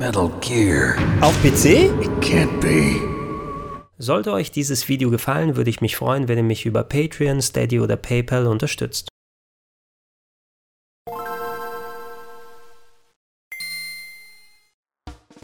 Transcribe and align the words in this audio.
Metal 0.00 0.30
Gear. 0.40 0.94
Auf 1.20 1.34
PC? 1.42 1.92
It 2.00 2.10
can't 2.22 2.58
be. 2.62 3.02
Sollte 3.98 4.32
euch 4.32 4.50
dieses 4.50 4.88
Video 4.88 5.10
gefallen, 5.10 5.56
würde 5.56 5.68
ich 5.68 5.82
mich 5.82 5.94
freuen, 5.94 6.26
wenn 6.26 6.38
ihr 6.38 6.42
mich 6.42 6.64
über 6.64 6.84
Patreon, 6.84 7.42
Steady 7.42 7.80
oder 7.80 7.96
PayPal 7.96 8.46
unterstützt. 8.46 9.10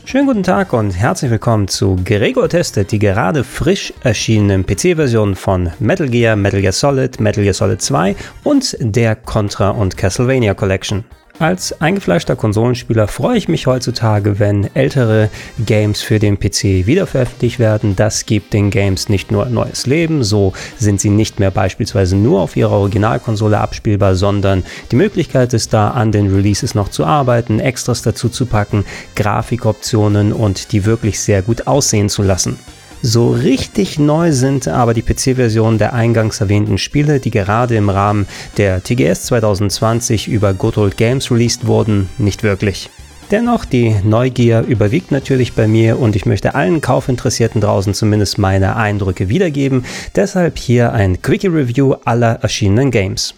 Schönen 0.06 0.26
guten 0.26 0.42
Tag 0.42 0.72
und 0.72 0.92
herzlich 0.92 1.30
willkommen 1.30 1.68
zu 1.68 1.98
Gregor 2.02 2.48
Testet, 2.48 2.92
die 2.92 2.98
gerade 2.98 3.44
frisch 3.44 3.92
erschienenen 4.04 4.64
PC-Version 4.64 5.34
von 5.34 5.70
Metal 5.80 6.08
Gear, 6.08 6.34
Metal 6.34 6.62
Gear 6.62 6.72
Solid, 6.72 7.20
Metal 7.20 7.42
Gear 7.44 7.52
Solid 7.52 7.82
2 7.82 8.16
und 8.42 8.74
der 8.80 9.16
Contra 9.16 9.68
und 9.68 9.98
Castlevania 9.98 10.54
Collection. 10.54 11.04
Als 11.38 11.82
eingefleischter 11.82 12.34
Konsolenspieler 12.34 13.08
freue 13.08 13.36
ich 13.36 13.46
mich 13.46 13.66
heutzutage, 13.66 14.38
wenn 14.38 14.74
ältere 14.74 15.28
Games 15.66 16.00
für 16.00 16.18
den 16.18 16.38
PC 16.38 16.86
wiederveröffentlicht 16.86 17.58
werden. 17.58 17.94
Das 17.94 18.24
gibt 18.24 18.54
den 18.54 18.70
Games 18.70 19.10
nicht 19.10 19.30
nur 19.30 19.44
ein 19.44 19.52
neues 19.52 19.84
Leben, 19.84 20.24
so 20.24 20.54
sind 20.78 20.98
sie 20.98 21.10
nicht 21.10 21.38
mehr 21.38 21.50
beispielsweise 21.50 22.16
nur 22.16 22.40
auf 22.40 22.56
ihrer 22.56 22.72
Originalkonsole 22.72 23.58
abspielbar, 23.58 24.14
sondern 24.14 24.64
die 24.90 24.96
Möglichkeit 24.96 25.52
ist 25.52 25.74
da, 25.74 25.90
an 25.90 26.10
den 26.10 26.34
Releases 26.34 26.74
noch 26.74 26.88
zu 26.88 27.04
arbeiten, 27.04 27.60
Extras 27.60 28.00
dazu 28.00 28.30
zu 28.30 28.46
packen, 28.46 28.86
Grafikoptionen 29.14 30.32
und 30.32 30.72
die 30.72 30.86
wirklich 30.86 31.20
sehr 31.20 31.42
gut 31.42 31.66
aussehen 31.66 32.08
zu 32.08 32.22
lassen. 32.22 32.58
So 33.02 33.30
richtig 33.30 33.98
neu 33.98 34.32
sind 34.32 34.68
aber 34.68 34.94
die 34.94 35.02
PC-Versionen 35.02 35.78
der 35.78 35.92
eingangs 35.92 36.40
erwähnten 36.40 36.78
Spiele, 36.78 37.20
die 37.20 37.30
gerade 37.30 37.76
im 37.76 37.88
Rahmen 37.88 38.26
der 38.56 38.82
TGS 38.82 39.24
2020 39.26 40.28
über 40.28 40.54
Good 40.54 40.78
Old 40.78 40.96
Games 40.96 41.30
released 41.30 41.66
wurden, 41.66 42.08
nicht 42.18 42.42
wirklich. 42.42 42.90
Dennoch, 43.30 43.64
die 43.64 43.96
Neugier 44.04 44.62
überwiegt 44.62 45.10
natürlich 45.10 45.54
bei 45.54 45.66
mir 45.66 45.98
und 45.98 46.14
ich 46.14 46.26
möchte 46.26 46.54
allen 46.54 46.80
Kaufinteressierten 46.80 47.60
draußen 47.60 47.92
zumindest 47.92 48.38
meine 48.38 48.76
Eindrücke 48.76 49.28
wiedergeben. 49.28 49.84
Deshalb 50.14 50.58
hier 50.58 50.92
ein 50.92 51.20
Quickie 51.22 51.48
Review 51.48 51.94
aller 52.04 52.40
erschienenen 52.42 52.92
Games. 52.92 53.34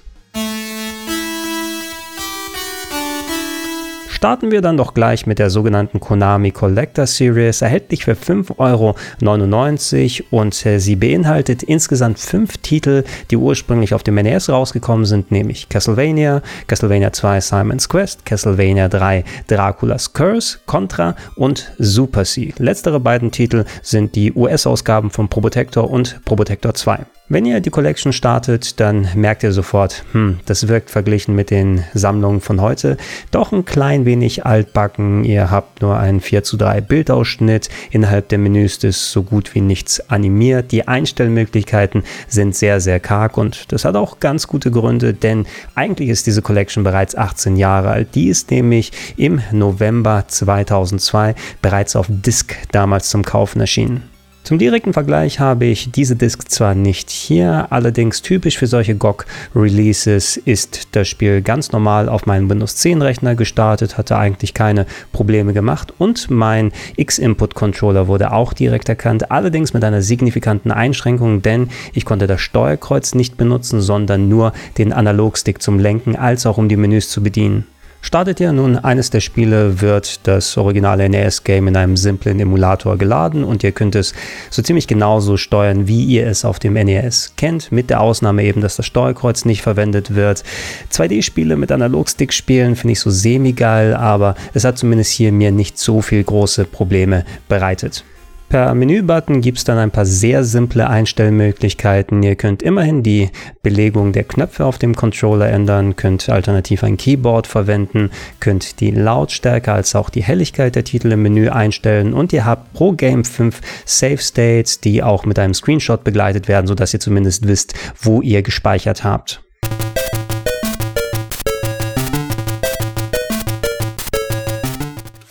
Starten 4.18 4.50
wir 4.50 4.62
dann 4.62 4.76
doch 4.76 4.94
gleich 4.94 5.28
mit 5.28 5.38
der 5.38 5.48
sogenannten 5.48 6.00
Konami 6.00 6.50
Collector 6.50 7.06
Series, 7.06 7.62
erhältlich 7.62 8.04
für 8.04 8.14
5,99 8.14 8.56
Euro 8.58 10.42
und 10.42 10.66
äh, 10.66 10.80
sie 10.80 10.96
beinhaltet 10.96 11.62
insgesamt 11.62 12.18
fünf 12.18 12.58
Titel, 12.58 13.04
die 13.30 13.36
ursprünglich 13.36 13.94
auf 13.94 14.02
dem 14.02 14.16
NES 14.16 14.48
rausgekommen 14.48 15.06
sind, 15.06 15.30
nämlich 15.30 15.68
Castlevania, 15.68 16.42
Castlevania 16.66 17.12
2 17.12 17.40
Simon's 17.40 17.88
Quest, 17.88 18.26
Castlevania 18.26 18.88
3 18.88 19.22
Dracula's 19.46 20.12
Curse, 20.12 20.58
Contra 20.66 21.14
und 21.36 21.70
Super 21.78 22.24
C. 22.24 22.52
Letztere 22.58 22.98
beiden 22.98 23.30
Titel 23.30 23.66
sind 23.82 24.16
die 24.16 24.32
US-Ausgaben 24.32 25.10
von 25.10 25.28
Probotector 25.28 25.88
und 25.88 26.24
Probotector 26.24 26.74
2. 26.74 27.06
Wenn 27.30 27.44
ihr 27.44 27.60
die 27.60 27.68
Collection 27.68 28.14
startet, 28.14 28.80
dann 28.80 29.06
merkt 29.14 29.42
ihr 29.42 29.52
sofort, 29.52 30.02
hm, 30.12 30.40
das 30.46 30.66
wirkt 30.66 30.88
verglichen 30.88 31.34
mit 31.34 31.50
den 31.50 31.84
Sammlungen 31.92 32.40
von 32.40 32.62
heute 32.62 32.96
doch 33.30 33.52
ein 33.52 33.66
klein 33.66 34.06
wenig 34.06 34.46
altbacken. 34.46 35.24
Ihr 35.24 35.50
habt 35.50 35.82
nur 35.82 35.98
einen 35.98 36.22
4 36.22 36.42
zu 36.42 36.56
3 36.56 36.80
Bildausschnitt. 36.80 37.68
Innerhalb 37.90 38.30
der 38.30 38.38
Menüs 38.38 38.78
ist 38.78 39.12
so 39.12 39.22
gut 39.22 39.54
wie 39.54 39.60
nichts 39.60 40.08
animiert. 40.08 40.72
Die 40.72 40.88
Einstellmöglichkeiten 40.88 42.02
sind 42.28 42.56
sehr, 42.56 42.80
sehr 42.80 42.98
karg 42.98 43.36
und 43.36 43.70
das 43.72 43.84
hat 43.84 43.94
auch 43.94 44.20
ganz 44.20 44.46
gute 44.46 44.70
Gründe, 44.70 45.12
denn 45.12 45.44
eigentlich 45.74 46.08
ist 46.08 46.26
diese 46.26 46.40
Collection 46.40 46.82
bereits 46.82 47.14
18 47.14 47.58
Jahre 47.58 47.90
alt. 47.90 48.14
Die 48.14 48.28
ist 48.28 48.50
nämlich 48.50 48.90
im 49.18 49.42
November 49.52 50.24
2002 50.26 51.34
bereits 51.60 51.94
auf 51.94 52.06
Disc 52.08 52.56
damals 52.72 53.10
zum 53.10 53.22
Kaufen 53.22 53.60
erschienen. 53.60 54.17
Zum 54.48 54.56
direkten 54.56 54.94
Vergleich 54.94 55.40
habe 55.40 55.66
ich 55.66 55.92
diese 55.92 56.16
Disk 56.16 56.50
zwar 56.50 56.74
nicht 56.74 57.10
hier, 57.10 57.66
allerdings 57.68 58.22
typisch 58.22 58.56
für 58.56 58.66
solche 58.66 58.94
GOG-Releases 58.94 60.38
ist 60.38 60.88
das 60.92 61.06
Spiel 61.06 61.42
ganz 61.42 61.70
normal 61.72 62.08
auf 62.08 62.24
meinem 62.24 62.48
Windows 62.48 62.76
10 62.76 63.02
Rechner 63.02 63.34
gestartet, 63.34 63.98
hatte 63.98 64.16
eigentlich 64.16 64.54
keine 64.54 64.86
Probleme 65.12 65.52
gemacht 65.52 65.92
und 65.98 66.30
mein 66.30 66.72
X-Input-Controller 66.96 68.08
wurde 68.08 68.32
auch 68.32 68.54
direkt 68.54 68.88
erkannt, 68.88 69.30
allerdings 69.30 69.74
mit 69.74 69.84
einer 69.84 70.00
signifikanten 70.00 70.70
Einschränkung, 70.70 71.42
denn 71.42 71.68
ich 71.92 72.06
konnte 72.06 72.26
das 72.26 72.40
Steuerkreuz 72.40 73.14
nicht 73.14 73.36
benutzen, 73.36 73.82
sondern 73.82 74.30
nur 74.30 74.54
den 74.78 74.94
Analogstick 74.94 75.60
zum 75.60 75.78
Lenken 75.78 76.16
als 76.16 76.46
auch 76.46 76.56
um 76.56 76.70
die 76.70 76.78
Menüs 76.78 77.10
zu 77.10 77.22
bedienen. 77.22 77.66
Startet 78.00 78.40
ihr 78.40 78.52
nun 78.52 78.76
eines 78.76 79.10
der 79.10 79.20
Spiele, 79.20 79.80
wird 79.80 80.26
das 80.26 80.56
originale 80.56 81.08
NES-Game 81.08 81.68
in 81.68 81.76
einem 81.76 81.96
simplen 81.96 82.38
Emulator 82.40 82.96
geladen 82.96 83.44
und 83.44 83.64
ihr 83.64 83.72
könnt 83.72 83.96
es 83.96 84.14
so 84.50 84.62
ziemlich 84.62 84.86
genauso 84.86 85.36
steuern, 85.36 85.88
wie 85.88 86.04
ihr 86.04 86.26
es 86.26 86.44
auf 86.44 86.58
dem 86.58 86.74
NES 86.74 87.34
kennt, 87.36 87.70
mit 87.72 87.90
der 87.90 88.00
Ausnahme 88.00 88.44
eben, 88.44 88.60
dass 88.60 88.76
das 88.76 88.86
Steuerkreuz 88.86 89.44
nicht 89.44 89.62
verwendet 89.62 90.14
wird. 90.14 90.44
2D-Spiele 90.92 91.56
mit 91.56 91.72
Analogstick 91.72 92.32
spielen 92.32 92.76
finde 92.76 92.92
ich 92.92 93.00
so 93.00 93.10
semi-geil, 93.10 93.94
aber 93.94 94.36
es 94.54 94.64
hat 94.64 94.78
zumindest 94.78 95.10
hier 95.10 95.32
mir 95.32 95.50
nicht 95.50 95.76
so 95.76 96.00
viel 96.00 96.22
große 96.22 96.64
Probleme 96.64 97.24
bereitet. 97.48 98.04
Per 98.48 98.74
Menübutton 98.74 99.42
gibt 99.42 99.58
es 99.58 99.64
dann 99.64 99.76
ein 99.76 99.90
paar 99.90 100.06
sehr 100.06 100.42
simple 100.42 100.88
Einstellmöglichkeiten. 100.88 102.22
Ihr 102.22 102.34
könnt 102.34 102.62
immerhin 102.62 103.02
die 103.02 103.28
Belegung 103.62 104.12
der 104.14 104.24
Knöpfe 104.24 104.64
auf 104.64 104.78
dem 104.78 104.96
Controller 104.96 105.50
ändern, 105.50 105.96
könnt 105.96 106.30
alternativ 106.30 106.82
ein 106.82 106.96
Keyboard 106.96 107.46
verwenden, 107.46 108.10
könnt 108.40 108.80
die 108.80 108.90
Lautstärke 108.90 109.70
als 109.70 109.94
auch 109.94 110.08
die 110.08 110.22
Helligkeit 110.22 110.76
der 110.76 110.84
Titel 110.84 111.12
im 111.12 111.22
Menü 111.22 111.50
einstellen 111.50 112.14
und 112.14 112.32
ihr 112.32 112.46
habt 112.46 112.72
pro 112.72 112.92
Game 112.92 113.26
5 113.26 113.60
Save 113.84 114.18
States, 114.18 114.80
die 114.80 115.02
auch 115.02 115.26
mit 115.26 115.38
einem 115.38 115.52
Screenshot 115.52 116.02
begleitet 116.02 116.48
werden, 116.48 116.66
sodass 116.66 116.94
ihr 116.94 117.00
zumindest 117.00 117.46
wisst, 117.46 117.74
wo 118.00 118.22
ihr 118.22 118.40
gespeichert 118.42 119.04
habt. 119.04 119.42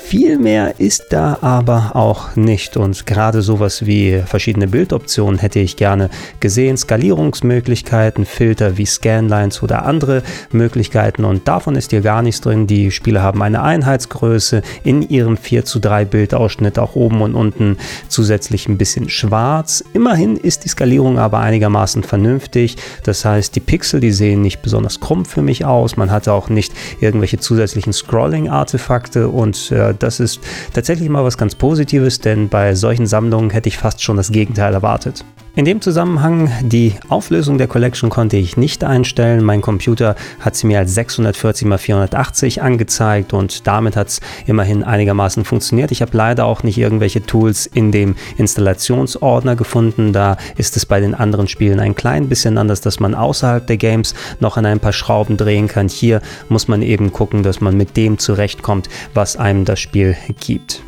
Viel 0.07 0.39
mehr 0.39 0.79
ist 0.79 1.07
da 1.09 1.37
aber 1.41 1.91
auch 1.93 2.37
nicht 2.37 2.77
und 2.77 3.05
gerade 3.05 3.41
sowas 3.41 3.85
wie 3.85 4.23
verschiedene 4.25 4.65
Bildoptionen 4.65 5.37
hätte 5.37 5.59
ich 5.59 5.75
gerne 5.75 6.09
gesehen, 6.39 6.77
Skalierungsmöglichkeiten, 6.77 8.23
Filter 8.23 8.77
wie 8.77 8.85
Scanlines 8.85 9.61
oder 9.61 9.85
andere 9.85 10.23
Möglichkeiten 10.49 11.25
und 11.25 11.49
davon 11.49 11.75
ist 11.75 11.91
hier 11.91 11.99
gar 11.99 12.21
nichts 12.21 12.39
drin. 12.39 12.67
Die 12.67 12.91
Spiele 12.91 13.21
haben 13.21 13.43
eine 13.43 13.61
Einheitsgröße 13.63 14.61
in 14.85 15.01
ihrem 15.01 15.35
4 15.35 15.65
zu 15.65 15.79
3 15.79 16.05
Bildausschnitt 16.05 16.79
auch 16.79 16.95
oben 16.95 17.21
und 17.21 17.35
unten 17.35 17.75
zusätzlich 18.07 18.69
ein 18.69 18.77
bisschen 18.77 19.09
schwarz. 19.09 19.83
Immerhin 19.91 20.37
ist 20.37 20.63
die 20.63 20.69
Skalierung 20.69 21.19
aber 21.19 21.39
einigermaßen 21.39 22.03
vernünftig. 22.03 22.77
Das 23.03 23.25
heißt, 23.25 23.53
die 23.57 23.59
Pixel, 23.59 23.99
die 23.99 24.13
sehen 24.13 24.41
nicht 24.41 24.61
besonders 24.61 25.01
krumm 25.01 25.25
für 25.25 25.41
mich 25.41 25.65
aus. 25.65 25.97
Man 25.97 26.11
hat 26.11 26.29
auch 26.29 26.47
nicht 26.47 26.71
irgendwelche 27.01 27.39
zusätzlichen 27.39 27.91
Scrolling-Artefakte 27.91 29.27
und 29.27 29.69
äh, 29.73 29.96
das 30.03 30.19
ist 30.19 30.39
tatsächlich 30.73 31.09
mal 31.09 31.23
was 31.23 31.37
ganz 31.37 31.55
Positives, 31.55 32.19
denn 32.19 32.49
bei 32.49 32.75
solchen 32.75 33.07
Sammlungen 33.07 33.49
hätte 33.49 33.69
ich 33.69 33.77
fast 33.77 34.01
schon 34.01 34.17
das 34.17 34.31
Gegenteil 34.31 34.73
erwartet. 34.73 35.23
In 35.57 35.65
dem 35.65 35.81
Zusammenhang, 35.81 36.51
die 36.61 36.93
Auflösung 37.09 37.57
der 37.57 37.65
Collection 37.65 38.11
konnte 38.11 38.37
ich 38.37 38.57
nicht 38.57 38.83
einstellen. 38.83 39.43
Mein 39.43 39.61
Computer 39.61 40.15
hat 40.39 40.55
sie 40.55 40.67
mir 40.67 40.77
als 40.77 40.93
640 40.93 41.67
x 41.67 41.81
480 41.81 42.61
angezeigt 42.61 43.33
und 43.33 43.65
damit 43.65 43.95
hat 43.95 44.09
es 44.09 44.21
immerhin 44.45 44.83
einigermaßen 44.83 45.45
funktioniert. 45.45 45.89
Ich 45.89 46.03
habe 46.03 46.15
leider 46.15 46.45
auch 46.45 46.61
nicht 46.61 46.77
irgendwelche 46.77 47.23
Tools 47.23 47.65
in 47.65 47.91
dem 47.91 48.15
Installationsordner 48.37 49.55
gefunden. 49.55 50.13
Da 50.13 50.37
ist 50.57 50.77
es 50.77 50.85
bei 50.85 50.99
den 50.99 51.15
anderen 51.15 51.47
Spielen 51.47 51.79
ein 51.79 51.95
klein 51.95 52.29
bisschen 52.29 52.59
anders, 52.59 52.81
dass 52.81 52.99
man 52.99 53.15
außerhalb 53.15 53.65
der 53.65 53.77
Games 53.77 54.13
noch 54.39 54.57
an 54.57 54.65
ein 54.67 54.79
paar 54.79 54.93
Schrauben 54.93 55.37
drehen 55.37 55.67
kann. 55.67 55.87
Hier 55.87 56.21
muss 56.49 56.67
man 56.67 56.83
eben 56.83 57.11
gucken, 57.11 57.41
dass 57.41 57.61
man 57.61 57.75
mit 57.75 57.97
dem 57.97 58.19
zurechtkommt, 58.19 58.89
was 59.15 59.37
einem 59.37 59.65
das 59.65 59.79
Spiel 59.87 60.17
gibt. 60.41 60.81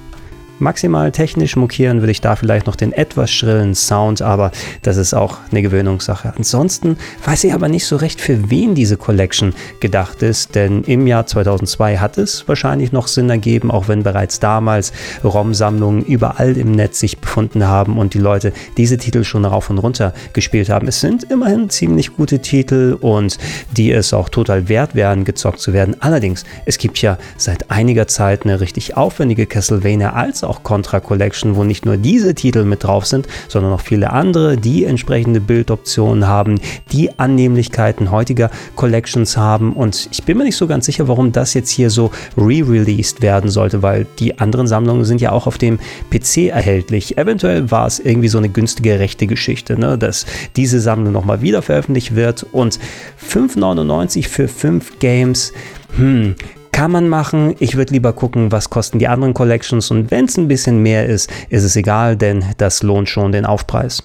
Maximal 0.59 1.11
technisch 1.11 1.56
mokieren 1.56 2.02
würde 2.02 2.11
ich 2.11 2.22
da 2.22 2.35
vielleicht 2.35 2.67
noch 2.67 2.76
den 2.76 2.91
etwas 2.91 3.32
schrillen 3.32 3.76
Sound, 3.76 4.22
aber 4.22 4.52
das 4.82 4.97
ist 4.97 5.14
auch 5.14 5.38
eine 5.52 5.61
Gewöhnungssache. 5.61 6.34
Ansonsten 6.35 6.97
weiß 7.26 7.46
ich 7.46 7.53
aber 7.53 7.67
nicht 7.67 7.85
so 7.85 7.96
recht, 7.96 8.20
für 8.20 8.50
wen 8.50 8.76
diese 8.76 8.97
Collection 8.97 9.53
gedacht 9.79 10.22
ist, 10.22 10.56
denn 10.56 10.84
im 10.84 11.08
Jahr 11.08 11.26
2002 11.26 11.97
hat 11.97 12.17
es 12.17 12.47
wahrscheinlich 12.47 12.91
noch 12.91 13.08
Sinn 13.08 13.29
ergeben, 13.29 13.72
auch 13.72 13.88
wenn 13.88 14.03
bereits 14.03 14.40
damals 14.40 14.91
ROM-Sammlungen 15.23 16.03
überall 16.03 16.58
im 16.58 16.72
Netz 16.72 17.00
sich 17.00 17.20
befunden 17.20 17.67
haben 17.67 17.97
und 17.97 18.14
die 18.14 18.20
Leute 18.20 18.52
diese 18.78 18.97
Titel 18.97 19.23
schon 19.23 19.46
rauf 19.46 19.70
und 19.70 19.78
runter 19.78 20.14
gespielt 20.34 20.70
haben. 20.70 20.88
Es 20.88 21.00
sind 21.00 21.23
immerhin 21.23 21.70
ziemlich 21.70 22.16
gute 22.16 22.40
Titel 22.40 22.97
und 23.00 23.38
die 23.72 23.91
es 23.91 24.14
auch 24.14 24.29
total 24.29 24.67
wert 24.67 24.96
wären, 24.96 25.23
gezockt 25.23 25.59
zu 25.59 25.73
werden. 25.73 25.96
Allerdings, 26.00 26.44
es 26.66 26.78
gibt 26.78 27.00
ja 27.02 27.17
seit 27.38 27.72
einiger 27.72 28.08
Zeit 28.08 28.44
eine 28.44 28.59
richtig 28.59 28.97
aufwendige 28.97 29.46
Castlevania 29.46 30.14
als 30.14 30.44
auch 30.44 30.48
Contra 30.63 30.99
Collection, 30.99 31.55
wo 31.55 31.63
nicht 31.63 31.85
nur 31.85 31.97
diese 31.97 32.35
Titel 32.35 32.63
mit 32.66 32.84
drauf 32.84 33.05
sind, 33.05 33.28
sondern 33.47 33.73
auch 33.73 33.81
viele 33.81 34.11
andere, 34.11 34.57
die 34.57 34.85
entsprechende 34.85 35.40
Bildoptionen 35.40 36.28
haben, 36.28 36.59
die 36.91 37.17
Annehmlichkeiten 37.19 38.11
heutiger 38.11 38.49
Collections 38.75 39.37
haben. 39.37 39.73
Und 39.73 40.09
ich 40.11 40.23
bin 40.23 40.37
mir 40.37 40.43
nicht 40.43 40.57
so 40.57 40.67
ganz 40.67 40.85
sicher, 40.85 41.07
warum 41.07 41.31
das 41.31 41.53
jetzt 41.53 41.69
hier 41.69 41.90
so 41.90 42.11
re-released 42.37 43.22
werden 43.22 43.49
sollte, 43.49 43.81
weil 43.81 44.05
die 44.19 44.40
anderen 44.40 44.67
Sammlungen 44.67 45.05
sind 45.05 45.22
ja 45.22 45.31
auch 45.31 45.47
auf 45.47 45.57
dem 45.57 45.79
PC 46.09 46.49
erhältlich. 46.49 47.17
Eventuell 47.17 47.72
war 47.72 47.87
es 47.87 47.99
irgendwie 47.99 48.28
so 48.28 48.37
eine 48.37 48.49
günstige 48.49 48.99
rechte 48.99 49.28
Geschichte, 49.28 49.79
ne? 49.79 49.97
dass 49.97 50.25
diese 50.55 50.79
Sammlung 50.79 51.13
nochmal 51.13 51.41
wieder 51.41 51.61
veröffentlicht 51.61 52.16
wird 52.16 52.45
und 52.52 52.79
5,99 53.25 54.28
für 54.28 54.47
5 54.47 54.99
Games. 54.99 55.53
Hm, 55.95 56.35
kann 56.79 56.91
man 56.91 57.09
machen. 57.09 57.58
Ich 57.59 57.76
würde 57.76 57.91
lieber 57.91 58.14
gucken, 58.14 58.53
was 58.53 58.70
kosten 58.70 58.99
die 58.99 59.09
anderen 59.09 59.34
Collections 59.34 59.91
und 59.91 60.11
wenn 60.11 60.23
es 60.23 60.37
ein 60.37 60.47
bisschen 60.47 60.81
mehr 60.81 61.08
ist, 61.08 61.29
ist 61.49 61.66
es 61.66 61.76
egal, 61.76 62.16
denn 62.16 62.46
das 62.58 62.84
lohnt 62.84 63.09
schon 63.09 63.34
den 63.34 63.46
Aufpreis. 63.46 64.02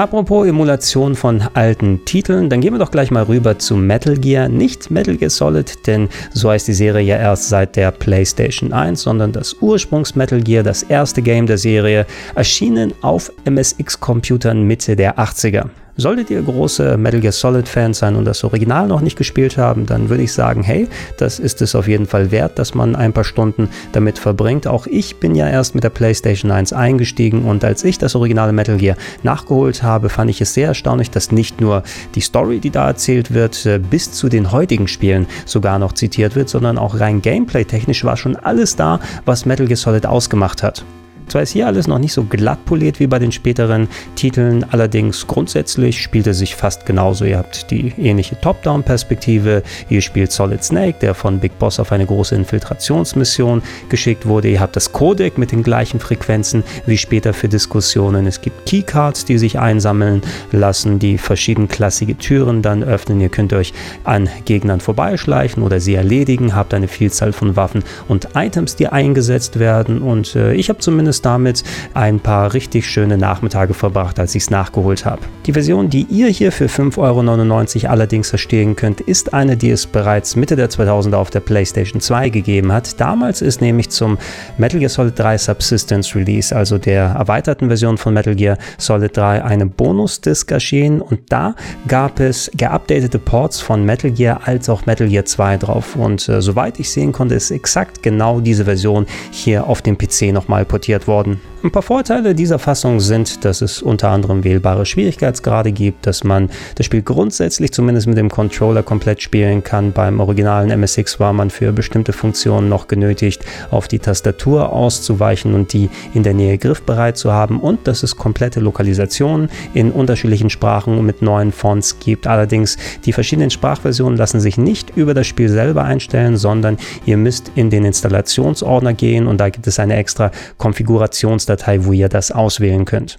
Apropos 0.00 0.46
Emulation 0.46 1.14
von 1.14 1.42
alten 1.52 2.02
Titeln, 2.06 2.48
dann 2.48 2.62
gehen 2.62 2.72
wir 2.72 2.78
doch 2.78 2.90
gleich 2.90 3.10
mal 3.10 3.24
rüber 3.24 3.58
zu 3.58 3.76
Metal 3.76 4.16
Gear. 4.16 4.48
Nicht 4.48 4.90
Metal 4.90 5.14
Gear 5.14 5.28
Solid, 5.28 5.86
denn 5.86 6.08
so 6.32 6.48
heißt 6.48 6.68
die 6.68 6.72
Serie 6.72 7.04
ja 7.04 7.18
erst 7.18 7.50
seit 7.50 7.76
der 7.76 7.90
PlayStation 7.90 8.72
1, 8.72 9.02
sondern 9.02 9.30
das 9.32 9.56
Ursprungs 9.60 10.14
Metal 10.14 10.40
Gear, 10.40 10.62
das 10.62 10.84
erste 10.84 11.20
Game 11.20 11.46
der 11.46 11.58
Serie, 11.58 12.06
erschienen 12.34 12.94
auf 13.02 13.30
MSX-Computern 13.44 14.62
Mitte 14.62 14.96
der 14.96 15.18
80er. 15.18 15.68
Solltet 15.96 16.30
ihr 16.30 16.42
große 16.42 16.96
Metal 16.96 17.20
Gear 17.20 17.32
Solid 17.32 17.68
Fans 17.68 17.98
sein 17.98 18.16
und 18.16 18.24
das 18.24 18.44
Original 18.44 18.86
noch 18.86 19.00
nicht 19.00 19.18
gespielt 19.18 19.56
haben, 19.56 19.86
dann 19.86 20.08
würde 20.08 20.22
ich 20.22 20.32
sagen, 20.32 20.62
hey, 20.62 20.88
das 21.18 21.38
ist 21.38 21.60
es 21.62 21.74
auf 21.74 21.88
jeden 21.88 22.06
Fall 22.06 22.30
wert, 22.30 22.58
dass 22.58 22.74
man 22.74 22.96
ein 22.96 23.12
paar 23.12 23.24
Stunden 23.24 23.68
damit 23.92 24.18
verbringt. 24.18 24.66
Auch 24.66 24.86
ich 24.86 25.16
bin 25.16 25.34
ja 25.34 25.48
erst 25.48 25.74
mit 25.74 25.84
der 25.84 25.90
PlayStation 25.90 26.50
1 26.50 26.72
eingestiegen 26.72 27.44
und 27.44 27.64
als 27.64 27.84
ich 27.84 27.98
das 27.98 28.14
originale 28.14 28.52
Metal 28.52 28.76
Gear 28.76 28.96
nachgeholt 29.22 29.82
habe, 29.82 30.08
fand 30.08 30.30
ich 30.30 30.40
es 30.40 30.54
sehr 30.54 30.68
erstaunlich, 30.68 31.10
dass 31.10 31.32
nicht 31.32 31.60
nur 31.60 31.82
die 32.14 32.20
Story, 32.20 32.60
die 32.60 32.70
da 32.70 32.86
erzählt 32.86 33.34
wird, 33.34 33.66
äh, 33.66 33.78
bis 33.78 34.12
zu 34.12 34.28
den 34.28 34.52
heutigen 34.52 34.88
Spielen 34.88 35.26
sogar 35.44 35.78
noch 35.78 35.92
zitiert 35.92 36.36
wird, 36.36 36.48
sondern 36.48 36.78
auch 36.78 37.00
rein 37.00 37.20
gameplay-technisch 37.22 38.04
war 38.04 38.16
schon 38.16 38.36
alles 38.36 38.76
da, 38.76 39.00
was 39.24 39.46
Metal 39.46 39.66
Gear 39.66 39.76
Solid 39.76 40.06
ausgemacht 40.06 40.62
hat. 40.62 40.84
Zwar 41.30 41.42
ist 41.42 41.52
hier 41.52 41.68
alles 41.68 41.86
noch 41.86 42.00
nicht 42.00 42.12
so 42.12 42.24
glatt 42.24 42.64
poliert 42.64 42.98
wie 42.98 43.06
bei 43.06 43.20
den 43.20 43.30
späteren 43.30 43.86
Titeln, 44.16 44.66
allerdings 44.72 45.28
grundsätzlich 45.28 46.02
spielt 46.02 46.26
er 46.26 46.34
sich 46.34 46.56
fast 46.56 46.86
genauso. 46.86 47.24
Ihr 47.24 47.38
habt 47.38 47.70
die 47.70 47.94
ähnliche 47.98 48.40
Top-Down-Perspektive, 48.40 49.62
ihr 49.88 50.00
spielt 50.00 50.32
Solid 50.32 50.64
Snake, 50.64 50.98
der 51.00 51.14
von 51.14 51.38
Big 51.38 51.56
Boss 51.60 51.78
auf 51.78 51.92
eine 51.92 52.04
große 52.04 52.34
Infiltrationsmission 52.34 53.62
geschickt 53.88 54.26
wurde. 54.26 54.48
Ihr 54.48 54.58
habt 54.58 54.74
das 54.74 54.90
Codec 54.90 55.38
mit 55.38 55.52
den 55.52 55.62
gleichen 55.62 56.00
Frequenzen 56.00 56.64
wie 56.84 56.98
später 56.98 57.32
für 57.32 57.48
Diskussionen. 57.48 58.26
Es 58.26 58.40
gibt 58.40 58.66
Keycards, 58.66 59.24
die 59.24 59.38
sich 59.38 59.56
einsammeln 59.56 60.22
lassen, 60.50 60.98
die 60.98 61.16
verschiedenklassige 61.16 62.18
Türen 62.18 62.60
dann 62.60 62.82
öffnen. 62.82 63.20
Ihr 63.20 63.28
könnt 63.28 63.52
euch 63.52 63.72
an 64.02 64.28
Gegnern 64.46 64.80
vorbeischleichen 64.80 65.62
oder 65.62 65.78
sie 65.78 65.94
erledigen, 65.94 66.56
habt 66.56 66.74
eine 66.74 66.88
Vielzahl 66.88 67.32
von 67.32 67.54
Waffen 67.54 67.84
und 68.08 68.30
Items, 68.34 68.74
die 68.74 68.88
eingesetzt 68.88 69.60
werden 69.60 70.02
und 70.02 70.34
äh, 70.34 70.54
ich 70.54 70.68
habe 70.68 70.80
zumindest 70.80 71.19
damit 71.22 71.64
ein 71.94 72.20
paar 72.20 72.52
richtig 72.54 72.86
schöne 72.86 73.18
Nachmittage 73.18 73.74
verbracht, 73.74 74.18
als 74.18 74.34
ich 74.34 74.44
es 74.44 74.50
nachgeholt 74.50 75.04
habe. 75.04 75.22
Die 75.46 75.52
Version, 75.52 75.90
die 75.90 76.06
ihr 76.10 76.28
hier 76.28 76.52
für 76.52 76.66
5,99 76.66 77.84
Euro 77.84 77.92
allerdings 77.92 78.28
verstehen 78.28 78.76
könnt, 78.76 79.00
ist 79.00 79.34
eine, 79.34 79.56
die 79.56 79.70
es 79.70 79.86
bereits 79.86 80.36
Mitte 80.36 80.56
der 80.56 80.70
2000er 80.70 81.14
auf 81.14 81.30
der 81.30 81.40
PlayStation 81.40 82.00
2 82.00 82.28
gegeben 82.28 82.72
hat. 82.72 83.00
Damals 83.00 83.42
ist 83.42 83.60
nämlich 83.60 83.90
zum 83.90 84.18
Metal 84.58 84.78
Gear 84.78 84.90
Solid 84.90 85.18
3 85.18 85.38
Subsistence 85.38 86.14
Release, 86.14 86.54
also 86.54 86.78
der 86.78 87.04
erweiterten 87.04 87.68
Version 87.68 87.98
von 87.98 88.14
Metal 88.14 88.34
Gear 88.34 88.58
Solid 88.78 89.16
3, 89.16 89.44
eine 89.44 89.66
Bonus-Disc 89.66 90.50
erschienen 90.50 91.00
und 91.00 91.20
da 91.28 91.54
gab 91.88 92.20
es 92.20 92.50
geupdatete 92.54 93.18
Ports 93.18 93.60
von 93.60 93.84
Metal 93.84 94.10
Gear 94.10 94.40
als 94.44 94.68
auch 94.68 94.86
Metal 94.86 95.08
Gear 95.08 95.24
2 95.24 95.56
drauf 95.58 95.96
und 95.96 96.28
äh, 96.28 96.40
soweit 96.40 96.78
ich 96.80 96.90
sehen 96.90 97.12
konnte, 97.12 97.34
ist 97.34 97.50
exakt 97.50 98.02
genau 98.02 98.40
diese 98.40 98.64
Version 98.64 99.06
hier 99.30 99.66
auf 99.66 99.82
dem 99.82 99.96
PC 99.96 100.32
nochmal 100.32 100.64
portiert 100.64 100.99
worden. 101.04 101.40
Ein 101.62 101.72
paar 101.72 101.82
Vorteile 101.82 102.34
dieser 102.34 102.58
Fassung 102.58 103.00
sind, 103.00 103.44
dass 103.44 103.60
es 103.60 103.82
unter 103.82 104.08
anderem 104.08 104.44
wählbare 104.44 104.86
Schwierigkeitsgrade 104.86 105.72
gibt, 105.72 106.06
dass 106.06 106.24
man 106.24 106.48
das 106.76 106.86
Spiel 106.86 107.02
grundsätzlich 107.02 107.70
zumindest 107.70 108.06
mit 108.06 108.16
dem 108.16 108.30
Controller 108.30 108.82
komplett 108.82 109.20
spielen 109.20 109.62
kann. 109.62 109.92
Beim 109.92 110.20
originalen 110.20 110.70
MSX 110.70 111.20
war 111.20 111.34
man 111.34 111.50
für 111.50 111.72
bestimmte 111.72 112.14
Funktionen 112.14 112.70
noch 112.70 112.88
genötigt, 112.88 113.44
auf 113.70 113.88
die 113.88 113.98
Tastatur 113.98 114.72
auszuweichen 114.72 115.52
und 115.52 115.74
die 115.74 115.90
in 116.14 116.22
der 116.22 116.32
Nähe 116.32 116.56
griffbereit 116.56 117.18
zu 117.18 117.30
haben 117.30 117.60
und 117.60 117.86
dass 117.86 118.02
es 118.02 118.16
komplette 118.16 118.60
Lokalisationen 118.60 119.50
in 119.74 119.92
unterschiedlichen 119.92 120.48
Sprachen 120.48 121.04
mit 121.04 121.20
neuen 121.20 121.52
Fonts 121.52 121.98
gibt. 121.98 122.26
Allerdings 122.26 122.78
die 123.04 123.12
verschiedenen 123.12 123.50
Sprachversionen 123.50 124.16
lassen 124.16 124.40
sich 124.40 124.56
nicht 124.56 124.96
über 124.96 125.12
das 125.12 125.26
Spiel 125.26 125.50
selber 125.50 125.84
einstellen, 125.84 126.38
sondern 126.38 126.78
ihr 127.04 127.18
müsst 127.18 127.52
in 127.54 127.68
den 127.68 127.84
Installationsordner 127.84 128.94
gehen 128.94 129.26
und 129.26 129.36
da 129.36 129.50
gibt 129.50 129.66
es 129.66 129.78
eine 129.78 129.96
extra 129.96 130.30
Konfigurations 130.56 131.49
Datei, 131.50 131.84
wo 131.84 131.92
ihr 131.92 132.08
das 132.08 132.30
auswählen 132.30 132.84
könnt. 132.84 133.18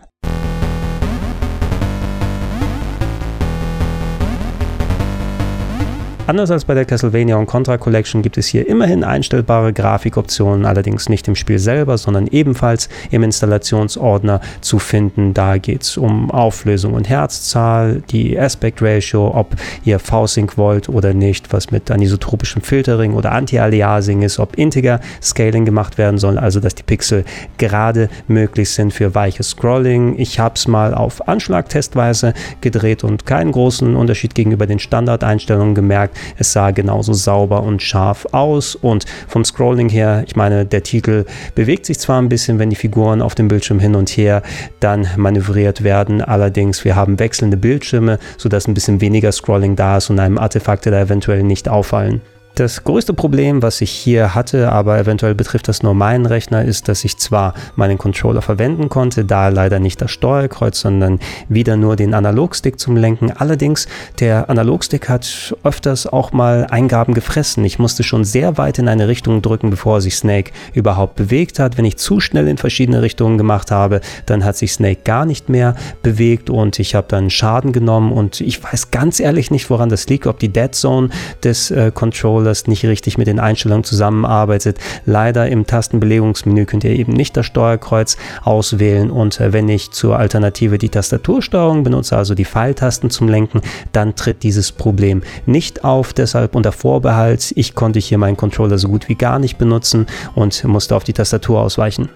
Anders 6.31 6.50
als 6.50 6.63
bei 6.63 6.74
der 6.74 6.86
Castlevania 6.86 7.36
und 7.36 7.45
Contra 7.45 7.78
Collection 7.78 8.22
gibt 8.22 8.38
es 8.38 8.48
hier 8.48 8.66
immerhin 8.66 9.04
einstellbare 9.04 9.74
Grafikoptionen, 9.74 10.66
allerdings 10.66 11.10
nicht 11.10 11.28
im 11.28 11.36
Spiel 11.36 11.60
selber, 11.60 11.98
sondern 11.98 12.28
ebenfalls 12.28 12.88
im 13.10 13.24
Installationsordner 13.24 14.39
zu 14.62 14.80
finden. 14.80 15.33
Da 15.33 15.57
geht 15.57 15.81
es 15.81 15.98
um 15.98 16.31
Auflösung 16.31 16.94
und 16.94 17.10
Herzzahl, 17.10 18.01
die 18.12 18.39
Aspect 18.39 18.81
Ratio, 18.81 19.36
ob 19.36 19.57
ihr 19.83 20.00
V-Sync 20.00 20.57
wollt 20.57 20.88
oder 20.88 21.13
nicht, 21.13 21.51
was 21.51 21.69
mit 21.69 21.92
anisotropischem 21.92 22.62
Filtering 22.62 23.13
oder 23.13 23.34
Anti-Aliasing 23.34 24.22
ist, 24.22 24.39
ob 24.39 24.57
Integer 24.57 25.01
Scaling 25.22 25.66
gemacht 25.66 25.98
werden 25.98 26.18
soll, 26.18 26.38
also 26.38 26.62
dass 26.62 26.75
die 26.75 26.84
Pixel 26.84 27.25
gerade 27.57 28.07
möglich 28.30 28.69
sind 28.69 28.94
für 28.94 29.13
weiches 29.13 29.50
Scrolling. 29.50 30.18
Ich 30.18 30.39
habe 30.39 30.56
es 30.56 30.66
mal 30.66 30.94
auf 30.94 31.27
Anschlag 31.27 31.68
testweise 31.68 32.34
gedreht 32.62 33.04
und 33.04 33.25
keinen 33.25 33.51
großen 33.51 33.98
Unterschied 33.98 34.34
gegenüber 34.34 34.66
den 34.66 34.80
Standardeinstellungen 34.80 35.75
gemerkt. 35.75 36.20
Es 36.38 36.53
sah 36.53 36.71
genauso 36.71 37.13
sauber 37.13 37.63
und 37.63 37.81
scharf 37.81 38.27
aus 38.31 38.75
und 38.75 39.06
vom 39.27 39.45
Scrolling 39.45 39.89
her, 39.89 40.23
ich 40.27 40.35
meine, 40.35 40.65
der 40.65 40.83
Titel 40.83 41.25
bewegt 41.56 41.85
sich 41.85 42.00
zwar 42.00 42.21
ein 42.21 42.29
bisschen, 42.29 42.59
wenn 42.59 42.69
die 42.69 42.75
Figuren 42.75 43.21
auf 43.21 43.35
dem 43.35 43.47
Bildschirm 43.47 43.79
hin 43.79 43.95
und 43.95 44.09
her 44.09 44.41
dann 44.79 45.07
manövriert 45.18 45.83
werden, 45.83 46.21
allerdings 46.21 46.85
wir 46.85 46.95
haben 46.95 47.19
wechselnde 47.19 47.57
Bildschirme, 47.57 48.19
sodass 48.38 48.68
ein 48.68 48.73
bisschen 48.73 49.01
weniger 49.01 49.31
Scrolling 49.31 49.75
da 49.75 49.97
ist 49.97 50.09
und 50.09 50.19
einem 50.19 50.38
Artefakte 50.38 50.91
da 50.91 51.01
eventuell 51.01 51.43
nicht 51.43 51.69
auffallen. 51.69 52.22
Das 52.55 52.84
größte 52.84 53.13
Problem, 53.13 53.62
was 53.62 53.79
ich 53.79 53.91
hier 53.91 54.36
hatte, 54.36 54.74
aber 54.74 55.00
eventuell 55.00 55.34
betrifft 55.34 55.70
das 55.70 55.84
nur 55.84 55.93
meinen 55.93 56.25
Rechner, 56.25 56.65
ist, 56.65 56.89
dass 56.89 57.05
ich 57.05 57.17
zwar 57.17 57.53
meinen 57.77 57.98
Controller 57.98 58.41
verwenden 58.41 58.89
konnte, 58.89 59.24
da 59.24 59.48
leider 59.48 59.79
nicht 59.79 60.01
das 60.01 60.12
Steuerkreuz, 60.12 60.81
sondern 60.81 61.20
wieder 61.48 61.77
nur 61.77 61.96
den 61.96 62.13
Analogstick 62.13 62.77
zum 62.77 62.98
Lenken. 62.98 63.31
Allerdings, 63.31 63.88
der 64.20 64.50
Analogstick 64.50 65.08
hat 65.08 65.55
öfters 65.63 66.08
auch 66.08 66.34
mal 66.34 66.67
Eingaben 66.70 67.13
gefressen. 67.13 67.63
Ich 67.63 67.79
musste 67.79 68.03
schon 68.03 68.25
sehr 68.25 68.58
weit 68.58 68.79
in 68.79 68.89
eine 68.89 69.08
Richtung 69.08 69.41
drücken, 69.41 69.70
bevor 69.70 70.01
sich 70.01 70.17
Snake 70.17 70.51
überhaupt 70.74 71.15
bewegt 71.15 71.58
hat. 71.58 71.77
Wenn 71.77 71.86
ich 71.86 71.98
zu 71.98 72.20
schnell 72.20 72.50
in 72.50 72.58
verschiedene 72.58 73.01
Richtungen 73.01 73.38
gemacht 73.38 73.72
habe, 73.72 74.01
dann 74.25 74.43
hat 74.43 74.58
sich 74.58 74.74
Snake 74.74 75.01
gar 75.05 75.25
nicht 75.25 75.48
mehr 75.48 75.75
bewegt 76.03 76.50
und 76.50 76.79
ich 76.79 76.96
habe 76.96 77.08
dann 77.10 77.29
Schaden 77.29 77.72
genommen 77.72 78.12
und 78.12 78.41
ich 78.41 78.62
weiß 78.62 78.91
ganz 78.91 79.22
ehrlich 79.22 79.51
nicht, 79.51 79.70
woran 79.70 79.88
das 79.88 80.08
liegt, 80.08 80.27
ob 80.27 80.38
die 80.39 80.50
Dead 80.50 80.75
Zone 80.75 81.10
des 81.43 81.72
äh, 81.72 81.91
Controllers 81.93 82.40
Controllers 82.41 82.65
nicht 82.65 82.83
richtig 82.86 83.17
mit 83.17 83.27
den 83.27 83.39
Einstellungen 83.39 83.83
zusammenarbeitet. 83.83 84.79
Leider 85.05 85.48
im 85.48 85.67
Tastenbelegungsmenü 85.67 86.65
könnt 86.65 86.83
ihr 86.83 86.91
eben 86.91 87.13
nicht 87.13 87.38
das 87.38 87.45
Steuerkreuz 87.45 88.17
auswählen 88.43 89.12
und 89.12 89.39
äh, 89.39 89.53
wenn 89.53 89.69
ich 89.69 89.91
zur 89.91 90.17
Alternative 90.17 90.77
die 90.77 90.89
Tastatursteuerung 90.89 91.83
benutze, 91.83 92.17
also 92.17 92.33
die 92.33 92.45
Pfeiltasten 92.45 93.12
zum 93.12 93.27
Lenken, 93.27 93.62
dann 93.91 94.15
tritt 94.15 94.41
dieses 94.41 94.71
Problem 94.71 95.21
nicht 95.45 95.83
auf. 95.83 96.13
Deshalb 96.13 96.55
unter 96.55 96.71
Vorbehalt, 96.71 97.53
ich 97.55 97.75
konnte 97.75 98.00
hier 98.00 98.17
meinen 98.17 98.38
Controller 98.38 98.79
so 98.79 98.88
gut 98.88 99.07
wie 99.07 99.15
gar 99.15 99.38
nicht 99.38 99.57
benutzen 99.57 100.07
und 100.33 100.63
musste 100.63 100.95
auf 100.95 101.03
die 101.03 101.13
Tastatur 101.13 101.62
ausweichen. 101.62 102.10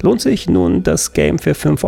Lohnt 0.00 0.22
sich 0.22 0.48
nun 0.48 0.82
das 0.82 1.12
Game 1.12 1.38
für 1.38 1.52
5,99 1.52 1.84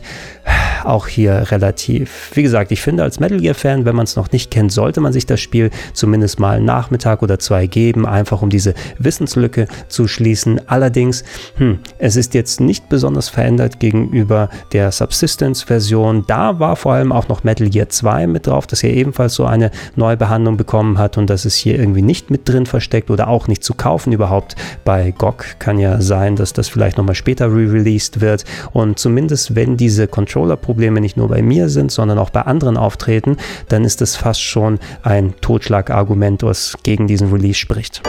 Euro? 0.00 0.67
Auch 0.88 1.06
hier 1.06 1.50
relativ. 1.50 2.30
Wie 2.32 2.42
gesagt, 2.42 2.72
ich 2.72 2.80
finde 2.80 3.02
als 3.02 3.20
Metal 3.20 3.38
Gear 3.38 3.54
Fan, 3.54 3.84
wenn 3.84 3.94
man 3.94 4.04
es 4.04 4.16
noch 4.16 4.32
nicht 4.32 4.50
kennt, 4.50 4.72
sollte 4.72 5.02
man 5.02 5.12
sich 5.12 5.26
das 5.26 5.38
Spiel 5.38 5.68
zumindest 5.92 6.40
mal 6.40 6.56
einen 6.56 6.64
Nachmittag 6.64 7.22
oder 7.22 7.38
zwei 7.38 7.66
geben, 7.66 8.06
einfach 8.06 8.40
um 8.40 8.48
diese 8.48 8.72
Wissenslücke 8.98 9.68
zu 9.88 10.08
schließen. 10.08 10.62
Allerdings, 10.66 11.24
hm, 11.56 11.80
es 11.98 12.16
ist 12.16 12.32
jetzt 12.32 12.62
nicht 12.62 12.88
besonders 12.88 13.28
verändert 13.28 13.80
gegenüber 13.80 14.48
der 14.72 14.90
Subsistence-Version. 14.90 16.24
Da 16.26 16.58
war 16.58 16.74
vor 16.74 16.94
allem 16.94 17.12
auch 17.12 17.28
noch 17.28 17.44
Metal 17.44 17.68
Gear 17.68 17.90
2 17.90 18.26
mit 18.26 18.46
drauf, 18.46 18.66
das 18.66 18.80
hier 18.80 18.94
ebenfalls 18.94 19.34
so 19.34 19.44
eine 19.44 19.70
neue 19.94 20.16
Behandlung 20.16 20.56
bekommen 20.56 20.96
hat 20.96 21.18
und 21.18 21.28
das 21.28 21.44
ist 21.44 21.56
hier 21.56 21.78
irgendwie 21.78 22.00
nicht 22.00 22.30
mit 22.30 22.48
drin 22.48 22.64
versteckt 22.64 23.10
oder 23.10 23.28
auch 23.28 23.46
nicht 23.46 23.62
zu 23.62 23.74
kaufen 23.74 24.10
überhaupt. 24.10 24.56
Bei 24.86 25.10
GOG 25.10 25.58
kann 25.58 25.78
ja 25.78 26.00
sein, 26.00 26.34
dass 26.34 26.54
das 26.54 26.68
vielleicht 26.68 26.96
nochmal 26.96 27.14
später 27.14 27.52
re-released 27.52 28.22
wird 28.22 28.46
und 28.72 28.98
zumindest 28.98 29.54
wenn 29.54 29.76
diese 29.76 30.08
Controller-Probleme 30.08 30.77
nicht 30.78 31.16
nur 31.16 31.28
bei 31.28 31.42
mir 31.42 31.68
sind, 31.68 31.90
sondern 31.92 32.18
auch 32.18 32.30
bei 32.30 32.42
anderen 32.42 32.76
auftreten, 32.76 33.36
dann 33.68 33.84
ist 33.84 34.00
das 34.00 34.16
fast 34.16 34.42
schon 34.42 34.78
ein 35.02 35.34
Totschlagargument, 35.40 36.42
was 36.42 36.76
gegen 36.82 37.06
diesen 37.06 37.30
Release 37.32 37.58
spricht. 37.58 38.02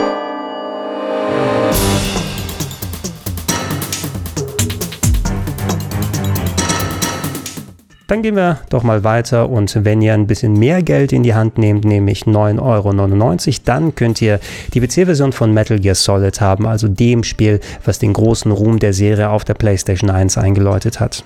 Dann 8.10 8.24
gehen 8.24 8.36
wir 8.36 8.58
doch 8.72 8.82
mal 8.82 9.04
weiter 9.04 9.52
und 9.52 9.86
wenn 9.86 10.02
ihr 10.02 10.16
ein 10.16 10.26
bisschen 10.26 10.54
mehr 10.54 10.82
Geld 10.82 11.14
in 11.14 11.22
die 11.22 11.36
Hand 11.36 11.60
nehmt, 11.60 11.86
nämlich 11.86 12.24
9,99 12.24 12.60
Euro, 12.60 13.60
dann 13.66 13.94
könnt 13.94 14.20
ihr 14.20 14.40
die 14.74 14.82
PC-Version 14.82 15.32
von 15.32 15.54
Metal 15.54 15.78
Gear 15.80 15.94
Solid 15.94 16.42
haben, 16.42 16.66
also 16.66 16.88
dem 16.88 17.24
Spiel, 17.24 17.60
was 17.86 18.00
den 18.00 18.14
großen 18.14 18.52
Ruhm 18.52 18.80
der 18.80 18.94
Serie 18.94 19.30
auf 19.30 19.46
der 19.46 19.54
PlayStation 19.54 20.10
1 20.10 20.40
eingeläutet 20.40 21.00
hat. 21.00 21.24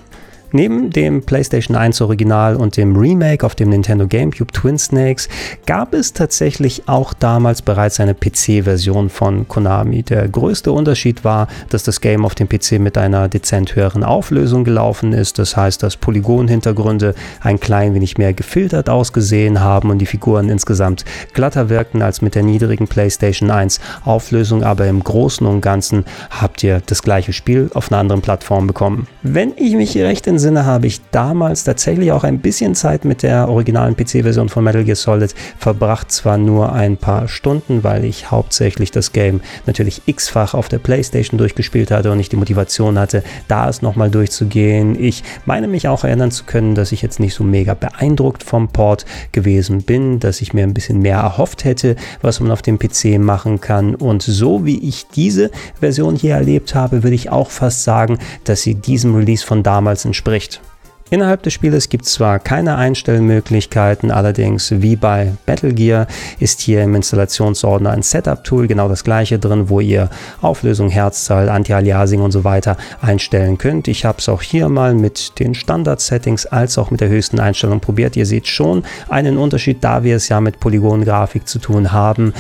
Neben 0.55 0.91
dem 0.91 1.24
PlayStation 1.24 1.75
1 1.75 2.00
Original 2.01 2.55
und 2.55 2.77
dem 2.77 2.95
Remake 2.95 3.43
auf 3.43 3.55
dem 3.55 3.69
Nintendo 3.69 4.05
GameCube 4.05 4.53
Twin 4.53 4.77
Snakes 4.77 5.27
gab 5.65 5.95
es 5.95 6.13
tatsächlich 6.13 6.88
auch 6.88 7.15
damals 7.15 7.63
bereits 7.63 8.00
eine 8.00 8.13
PC-Version 8.13 9.10
von 9.10 9.48
Konami. 9.48 10.03
Der 10.03 10.27
größte 10.27 10.72
Unterschied 10.72 11.24
war, 11.24 11.48
dass 11.69 11.81
das 11.81 12.01
Game 12.01 12.24
auf 12.24 12.36
dem 12.36 12.48
PC 12.48 12.74
mit 12.74 13.00
einer 13.00 13.29
dezent 13.29 13.75
höheren 13.75 14.03
Auflösung 14.03 14.63
gelaufen 14.63 15.12
ist. 15.12 15.39
Das 15.39 15.57
heißt, 15.57 15.81
dass 15.81 15.98
Polygonhintergründe 15.98 17.15
ein 17.41 17.60
klein 17.60 17.95
wenig 17.95 18.19
mehr 18.19 18.33
gefiltert 18.33 18.91
ausgesehen 18.91 19.60
haben 19.60 19.89
und 19.89 19.98
die 19.98 20.05
Figuren 20.05 20.50
insgesamt 20.50 21.03
glatter 21.33 21.69
wirkten 21.69 22.03
als 22.03 22.22
mit 22.22 22.36
der 22.36 22.43
niedrigen 22.43 22.88
PlayStation 22.88 23.50
1 23.50 23.79
Auflösung. 24.05 24.62
Aber 24.62 24.86
im 24.86 25.03
Großen 25.03 25.48
und 25.48 25.62
Ganzen 25.62 26.05
habt 26.29 26.62
ihr 26.62 26.83
das 26.86 27.01
gleiche 27.01 27.33
Spiel 27.33 27.72
auf 27.74 27.91
einer 27.91 28.00
anderen 28.00 28.22
Plattform 28.22 28.67
bekommen. 28.67 29.07
Wenn 29.24 29.53
ich 29.57 29.74
mich 29.74 29.98
recht 29.98 30.27
entsinne, 30.27 30.42
Sinne 30.43 30.65
habe 30.65 30.85
ich 30.85 31.01
damals 31.09 31.63
tatsächlich 31.63 32.12
auch 32.12 32.23
ein 32.23 32.39
bisschen 32.39 32.75
Zeit 32.75 33.05
mit 33.05 33.23
der 33.23 33.50
originalen 33.50 33.95
PC-Version 33.95 34.50
von 34.50 34.63
Metal 34.63 34.83
Gear 34.83 34.95
Solid 34.95 35.33
verbracht. 35.57 36.12
Zwar 36.12 36.38
nur 36.38 36.73
ein 36.73 36.97
paar 36.97 37.27
Stunden, 37.27 37.83
weil 37.83 38.05
ich 38.05 38.29
hauptsächlich 38.29 38.91
das 38.91 39.13
Game 39.13 39.41
natürlich 39.65 40.03
x-fach 40.05 40.53
auf 40.53 40.67
der 40.67 40.77
PlayStation 40.77 41.38
durchgespielt 41.38 41.89
hatte 41.89 42.12
und 42.12 42.17
nicht 42.17 42.31
die 42.31 42.35
Motivation 42.35 43.00
hatte, 43.00 43.23
da 43.47 43.69
es 43.69 43.81
nochmal 43.81 44.12
durchzugehen. 44.12 45.01
Ich 45.01 45.23
meine 45.45 45.67
mich 45.67 45.88
auch 45.88 46.03
erinnern 46.03 46.29
zu 46.29 46.43
können, 46.43 46.75
dass 46.75 46.91
ich 46.91 47.01
jetzt 47.01 47.19
nicht 47.19 47.33
so 47.33 47.43
mega 47.43 47.73
beeindruckt 47.73 48.43
vom 48.43 48.67
Port 48.67 49.05
gewesen 49.31 49.81
bin, 49.81 50.19
dass 50.19 50.41
ich 50.41 50.53
mir 50.53 50.63
ein 50.63 50.73
bisschen 50.73 51.00
mehr 51.00 51.19
erhofft 51.19 51.63
hätte, 51.63 51.95
was 52.21 52.41
man 52.41 52.51
auf 52.51 52.62
dem 52.62 52.77
PC 52.77 53.17
machen 53.17 53.62
kann. 53.62 53.95
Und 53.95 54.21
so 54.21 54.65
wie 54.65 54.77
ich 54.88 55.07
diese 55.07 55.51
Version 55.79 56.15
hier 56.17 56.35
erlebt 56.35 56.75
habe, 56.75 57.01
würde 57.03 57.15
ich 57.15 57.29
auch 57.29 57.50
fast 57.50 57.83
sagen, 57.83 58.19
dass 58.43 58.62
sie 58.62 58.75
diesem 58.75 59.15
Release 59.15 59.45
von 59.45 59.63
damals 59.63 60.03
entspricht 60.03 60.32
spricht. 60.33 60.72
Innerhalb 61.13 61.43
des 61.43 61.53
Spieles 61.53 61.89
gibt 61.89 62.05
es 62.05 62.13
zwar 62.13 62.39
keine 62.39 62.75
Einstellmöglichkeiten, 62.75 64.10
allerdings 64.10 64.82
wie 64.82 64.96
bei 64.96 65.34
Battle 65.46 65.72
Gear 65.72 66.08
ist 66.39 66.60
hier 66.62 66.82
im 66.82 66.96
Installationsordner 66.96 67.91
ein 67.91 68.01
Setup-Tool 68.01 68.65
genau 68.65 68.89
das 68.89 69.03
gleiche 69.03 69.38
drin, 69.38 69.70
wo 69.70 69.79
ihr 69.79 70.10
Auflösung, 70.41 70.89
Herzzahl, 70.89 71.50
Anti-Aliasing 71.50 72.20
und 72.20 72.32
so 72.32 72.43
weiter 72.43 72.77
einstellen 73.00 73.60
könnt. 73.60 73.88
Ich 73.88 74.05
habe 74.05 74.17
es 74.17 74.27
auch 74.27 74.41
hier 74.41 74.70
mal 74.70 74.96
mit 74.96 75.38
den 75.38 75.53
Standard-Settings 75.53 76.48
als 76.48 76.79
auch 76.79 76.89
mit 76.89 77.00
der 77.00 77.10
höchsten 77.10 77.39
Einstellung 77.39 77.79
probiert. 77.79 78.15
Ihr 78.15 78.25
seht 78.25 78.48
schon 78.48 78.82
einen 79.08 79.38
Unterschied, 79.38 79.84
da 79.84 80.03
wir 80.03 80.15
es 80.15 80.29
ja 80.29 80.41
mit 80.41 80.60
Polygon-Grafik 80.60 81.48
zu 81.48 81.60
tun 81.60 81.91
haben. 81.91 82.34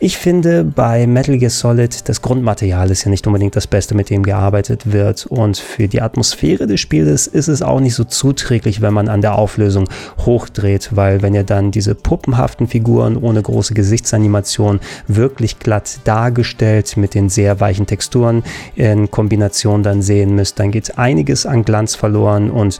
Ich 0.00 0.18
finde 0.18 0.64
bei 0.64 1.06
Metal 1.06 1.38
Gear 1.38 1.50
Solid 1.50 2.08
das 2.08 2.22
Grundmaterial 2.22 2.90
ist 2.90 3.04
ja 3.04 3.10
nicht 3.12 3.28
unbedingt 3.28 3.54
das 3.54 3.68
Beste, 3.68 3.94
mit 3.94 4.10
dem 4.10 4.24
gearbeitet 4.24 4.90
wird 4.90 5.26
und 5.26 5.58
für 5.58 5.86
die 5.86 6.02
Atmosphäre 6.02 6.66
des 6.66 6.80
Spieles 6.80 7.28
ist 7.28 7.46
es 7.46 7.62
auch 7.62 7.78
nicht 7.78 7.94
so 7.94 8.02
zuträglich, 8.16 8.80
wenn 8.80 8.94
man 8.94 9.08
an 9.08 9.20
der 9.20 9.36
Auflösung 9.36 9.88
hochdreht, 10.24 10.90
weil 10.92 11.22
wenn 11.22 11.34
ihr 11.34 11.44
dann 11.44 11.70
diese 11.70 11.94
puppenhaften 11.94 12.66
Figuren 12.66 13.16
ohne 13.16 13.42
große 13.42 13.74
Gesichtsanimation 13.74 14.80
wirklich 15.06 15.58
glatt 15.58 16.00
dargestellt 16.04 16.96
mit 16.96 17.14
den 17.14 17.28
sehr 17.28 17.60
weichen 17.60 17.86
Texturen 17.86 18.42
in 18.74 19.10
Kombination 19.10 19.82
dann 19.82 20.02
sehen 20.02 20.34
müsst, 20.34 20.58
dann 20.58 20.70
geht 20.70 20.98
einiges 20.98 21.46
an 21.46 21.64
Glanz 21.64 21.94
verloren 21.94 22.50
und 22.50 22.78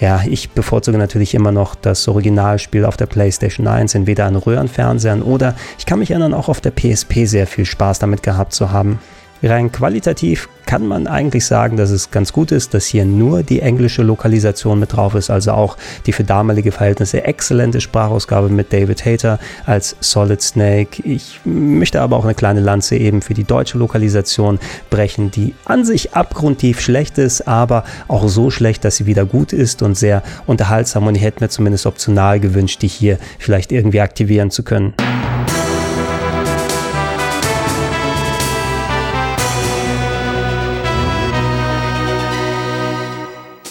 ja, 0.00 0.22
ich 0.26 0.50
bevorzuge 0.50 0.98
natürlich 0.98 1.34
immer 1.34 1.52
noch 1.52 1.74
das 1.74 2.08
Originalspiel 2.08 2.84
auf 2.84 2.96
der 2.96 3.06
PlayStation 3.06 3.66
1, 3.66 3.94
entweder 3.94 4.26
an 4.26 4.36
Röhrenfernsehern 4.36 5.22
oder 5.22 5.54
ich 5.78 5.86
kann 5.86 5.98
mich 5.98 6.10
erinnern, 6.10 6.34
auch 6.34 6.48
auf 6.48 6.60
der 6.60 6.70
PSP 6.70 7.26
sehr 7.26 7.46
viel 7.46 7.64
Spaß 7.64 7.98
damit 7.98 8.22
gehabt 8.22 8.52
zu 8.52 8.72
haben. 8.72 8.98
Rein 9.42 9.70
qualitativ 9.70 10.48
kann 10.66 10.86
man 10.86 11.06
eigentlich 11.06 11.46
sagen, 11.46 11.78
dass 11.78 11.90
es 11.90 12.10
ganz 12.10 12.32
gut 12.32 12.52
ist, 12.52 12.74
dass 12.74 12.84
hier 12.84 13.06
nur 13.06 13.42
die 13.42 13.60
englische 13.60 14.02
Lokalisation 14.02 14.78
mit 14.78 14.92
drauf 14.92 15.14
ist, 15.14 15.30
also 15.30 15.52
auch 15.52 15.78
die 16.04 16.12
für 16.12 16.24
damalige 16.24 16.72
Verhältnisse 16.72 17.24
exzellente 17.24 17.80
Sprachausgabe 17.80 18.50
mit 18.50 18.70
David 18.70 19.06
Hater 19.06 19.38
als 19.64 19.96
Solid 20.00 20.42
Snake. 20.42 21.02
Ich 21.04 21.40
möchte 21.44 22.02
aber 22.02 22.16
auch 22.16 22.24
eine 22.24 22.34
kleine 22.34 22.60
Lanze 22.60 22.96
eben 22.96 23.22
für 23.22 23.32
die 23.32 23.44
deutsche 23.44 23.78
Lokalisation 23.78 24.58
brechen, 24.90 25.30
die 25.30 25.54
an 25.64 25.86
sich 25.86 26.14
abgrundtief 26.14 26.80
schlecht 26.80 27.16
ist, 27.16 27.48
aber 27.48 27.84
auch 28.08 28.28
so 28.28 28.50
schlecht, 28.50 28.84
dass 28.84 28.96
sie 28.96 29.06
wieder 29.06 29.24
gut 29.24 29.54
ist 29.54 29.80
und 29.80 29.96
sehr 29.96 30.22
unterhaltsam 30.46 31.06
und 31.06 31.14
ich 31.14 31.22
hätte 31.22 31.42
mir 31.42 31.48
zumindest 31.48 31.86
optional 31.86 32.40
gewünscht, 32.40 32.82
die 32.82 32.88
hier 32.88 33.18
vielleicht 33.38 33.72
irgendwie 33.72 34.00
aktivieren 34.00 34.50
zu 34.50 34.64
können. 34.64 34.92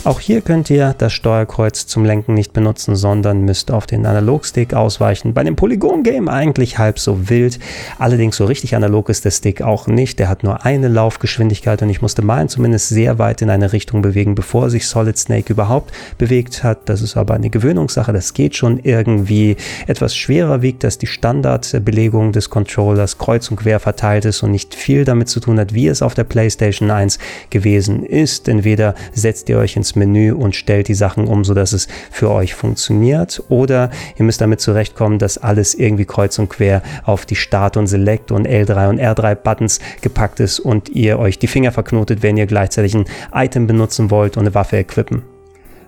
Auch 0.08 0.22
hier 0.22 0.40
könnt 0.40 0.70
ihr 0.70 0.96
das 0.98 1.12
Steuerkreuz 1.12 1.86
zum 1.86 2.06
Lenken 2.06 2.34
nicht 2.34 2.54
benutzen, 2.54 2.96
sondern 2.96 3.42
müsst 3.42 3.72
auf 3.72 3.88
den 3.88 4.06
Analogstick 4.06 4.74
ausweichen. 4.74 5.34
Bei 5.34 5.44
dem 5.44 5.58
Polygon-Game 5.58 6.30
eigentlich 6.30 6.78
halb 6.78 6.98
so 6.98 7.28
wild. 7.28 7.60
Allerdings 8.00 8.38
so 8.38 8.46
richtig 8.46 8.74
analog 8.74 9.10
ist 9.10 9.26
der 9.26 9.32
Stick 9.32 9.62
auch 9.62 9.88
nicht. 9.88 10.18
Der 10.20 10.30
hat 10.30 10.46
nur 10.46 10.64
eine 10.64 10.88
Laufgeschwindigkeit 10.88 11.82
und 11.82 11.90
ich 11.90 12.02
musste 12.02 12.22
meinen 12.22 12.48
zumindest 12.48 12.88
sehr 12.88 13.20
weit 13.20 13.42
in 13.42 13.50
eine 13.50 13.74
Richtung 13.74 14.02
bewegen, 14.02 14.34
bevor 14.34 14.70
sich 14.70 14.88
Solid 14.88 15.18
Snake 15.18 15.52
überhaupt 15.52 15.92
bewegt 16.18 16.64
hat. 16.64 16.88
Das 16.88 17.02
ist 17.02 17.18
aber 17.18 17.34
eine 17.34 17.50
Gewöhnungssache. 17.50 18.14
Das 18.14 18.34
geht 18.34 18.56
schon 18.56 18.80
irgendwie. 18.80 19.58
Etwas 19.88 20.16
schwerer 20.16 20.62
wiegt, 20.62 20.86
dass 20.86 20.98
die 20.98 21.08
Standardbelegung 21.08 22.32
des 22.32 22.50
Controllers 22.50 23.18
kreuz 23.18 23.52
und 23.52 23.58
quer 23.58 23.82
verteilt 23.82 24.24
ist 24.24 24.42
und 24.42 24.52
nicht 24.52 24.74
viel 24.74 25.04
damit 25.04 25.28
zu 25.28 25.42
tun 25.42 25.60
hat, 25.60 25.74
wie 25.74 25.90
es 25.90 26.02
auf 26.02 26.14
der 26.14 26.24
PlayStation 26.24 26.92
1 26.92 27.20
gewesen 27.50 28.06
ist. 28.06 28.48
Entweder 28.48 28.96
setzt 29.14 29.50
ihr 29.50 29.58
euch 29.58 29.76
ins 29.76 29.97
Menü 29.98 30.32
und 30.32 30.56
stellt 30.56 30.88
die 30.88 30.94
Sachen 30.94 31.28
um, 31.28 31.44
sodass 31.44 31.74
es 31.74 31.88
für 32.12 32.32
euch 32.32 32.54
funktioniert. 32.54 33.44
Oder 33.50 33.90
ihr 34.18 34.26
müsst 34.26 34.42
damit 34.42 34.62
zurechtkommen, 34.62 35.20
dass 35.20 35.38
alles 35.38 35.74
irgendwie 35.74 36.06
kreuz 36.06 36.40
und 36.40 36.50
quer 36.50 36.82
auf 37.04 37.26
die 37.26 37.36
Start 37.36 37.78
und 37.78 37.88
Select 37.88 38.32
und 38.32 38.48
L3 38.48 38.90
und 38.90 39.00
R3 39.00 39.36
Buttons 39.36 39.80
gepackt 40.02 40.40
ist 40.40 40.60
und 40.60 40.90
ihr 40.90 41.20
euch 41.20 41.40
die 41.40 41.48
Finger 41.48 41.72
verknotet, 41.72 42.24
wenn 42.24 42.38
ihr 42.38 42.46
gleichzeitig 42.46 42.96
ein 42.96 43.06
Item 43.34 43.68
benutzen 43.68 44.12
wollt 44.12 44.38
und 44.38 44.44
eine 44.44 44.56
Waffe 44.56 44.78
equippen. 44.78 45.37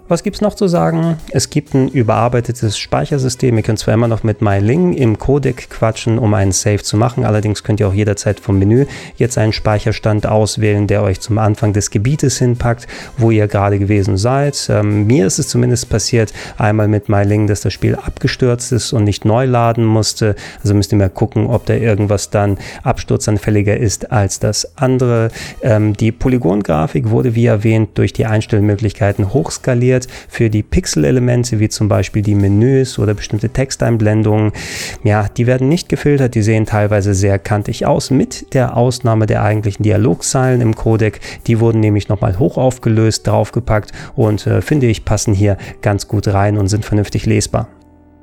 Was 0.09 0.23
gibt 0.23 0.37
es 0.37 0.41
noch 0.41 0.55
zu 0.55 0.67
sagen? 0.67 1.17
Es 1.29 1.51
gibt 1.51 1.75
ein 1.75 1.87
überarbeitetes 1.87 2.79
Speichersystem. 2.79 3.55
Ihr 3.55 3.61
könnt 3.61 3.77
zwar 3.77 3.93
immer 3.93 4.07
noch 4.07 4.23
mit 4.23 4.41
MyLing 4.41 4.93
im 4.93 5.19
Codec 5.19 5.69
quatschen, 5.69 6.17
um 6.17 6.33
einen 6.33 6.51
Save 6.51 6.79
zu 6.79 6.97
machen. 6.97 7.25
Allerdings 7.25 7.63
könnt 7.63 7.79
ihr 7.79 7.87
auch 7.87 7.93
jederzeit 7.93 8.39
vom 8.39 8.57
Menü 8.57 8.87
jetzt 9.17 9.37
einen 9.37 9.53
Speicherstand 9.53 10.25
auswählen, 10.25 10.87
der 10.87 11.03
euch 11.03 11.19
zum 11.19 11.37
Anfang 11.37 11.73
des 11.73 11.91
Gebietes 11.91 12.39
hinpackt, 12.39 12.87
wo 13.19 13.29
ihr 13.29 13.47
gerade 13.47 13.77
gewesen 13.77 14.17
seid. 14.17 14.67
Ähm, 14.71 15.05
mir 15.05 15.27
ist 15.27 15.37
es 15.37 15.47
zumindest 15.47 15.89
passiert, 15.89 16.33
einmal 16.57 16.87
mit 16.87 17.07
MyLing, 17.07 17.45
dass 17.45 17.61
das 17.61 17.73
Spiel 17.73 17.93
abgestürzt 17.93 18.71
ist 18.71 18.93
und 18.93 19.03
nicht 19.03 19.25
neu 19.25 19.45
laden 19.45 19.85
musste. 19.85 20.35
Also 20.63 20.73
müsst 20.73 20.91
ihr 20.91 20.97
mal 20.97 21.11
gucken, 21.11 21.45
ob 21.45 21.67
da 21.67 21.75
irgendwas 21.75 22.31
dann 22.31 22.57
absturzanfälliger 22.81 23.77
ist 23.77 24.11
als 24.11 24.39
das 24.39 24.75
andere. 24.75 25.29
Ähm, 25.61 25.93
die 25.93 26.11
Polygon-Grafik 26.11 27.11
wurde, 27.11 27.35
wie 27.35 27.45
erwähnt, 27.45 27.91
durch 27.93 28.11
die 28.11 28.25
Einstellmöglichkeiten 28.25 29.33
hochskaliert 29.33 29.98
optimiert 29.99 30.07
für 30.29 30.49
die 30.49 30.63
Pixel-Elemente, 30.63 31.59
wie 31.59 31.69
zum 31.69 31.87
Beispiel 31.87 32.21
die 32.21 32.35
Menüs 32.35 32.99
oder 32.99 33.13
bestimmte 33.13 33.49
Texteinblendungen. 33.49 34.51
Ja, 35.03 35.27
die 35.27 35.47
werden 35.47 35.69
nicht 35.69 35.89
gefiltert, 35.89 36.35
die 36.35 36.41
sehen 36.41 36.65
teilweise 36.65 37.13
sehr 37.13 37.39
kantig 37.39 37.85
aus, 37.85 38.11
mit 38.11 38.53
der 38.53 38.77
Ausnahme 38.77 39.25
der 39.25 39.43
eigentlichen 39.43 39.83
Dialogzeilen 39.83 40.61
im 40.61 40.75
Codec. 40.75 41.19
Die 41.47 41.59
wurden 41.59 41.79
nämlich 41.79 42.09
nochmal 42.09 42.37
hoch 42.39 42.57
aufgelöst, 42.57 43.27
draufgepackt 43.27 43.91
und 44.15 44.45
äh, 44.47 44.61
finde 44.61 44.87
ich 44.87 45.05
passen 45.05 45.33
hier 45.33 45.57
ganz 45.81 46.07
gut 46.07 46.27
rein 46.27 46.57
und 46.57 46.67
sind 46.67 46.85
vernünftig 46.85 47.25
lesbar. 47.25 47.67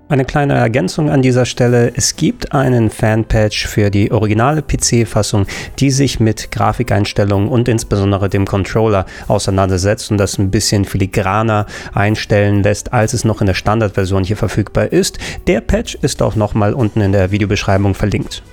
Eine 0.09 0.25
kleine 0.25 0.55
Ergänzung 0.55 1.11
an 1.11 1.21
dieser 1.21 1.47
Stelle. 1.47 1.93
Es 1.97 2.15
gibt 2.15 2.53
einen 2.53 2.91
Fanpatch 2.91 3.67
für 3.67 3.91
die 3.91 4.13
originale 4.13 4.63
PC-Fassung, 4.63 5.47
die 5.81 5.91
sich 5.91 6.21
mit 6.21 6.53
Grafikeinstellungen 6.53 7.49
und 7.49 7.69
insbesondere 7.69 8.29
dem 8.29 8.45
Controller 8.45 9.05
auseinandersetzt 9.27 10.13
und 10.13 10.19
das 10.19 10.39
ein 10.39 10.53
bisschen 10.53 10.85
filigraner 10.85 11.67
einstellen 11.93 12.63
lässt, 12.63 12.93
als 12.93 13.15
es 13.15 13.25
noch 13.25 13.41
in 13.41 13.49
der 13.49 13.55
Standardversion 13.55 14.23
hier 14.23 14.37
verfügbar 14.37 14.93
ist. 14.93 15.19
Der 15.49 15.61
Patch 15.61 15.97
ist 15.97 16.23
auch 16.23 16.37
nochmal 16.37 16.73
unten 16.73 17.01
in 17.01 17.11
der 17.11 17.33
Videobeschreibung 17.33 17.95
verlinkt. 17.95 18.45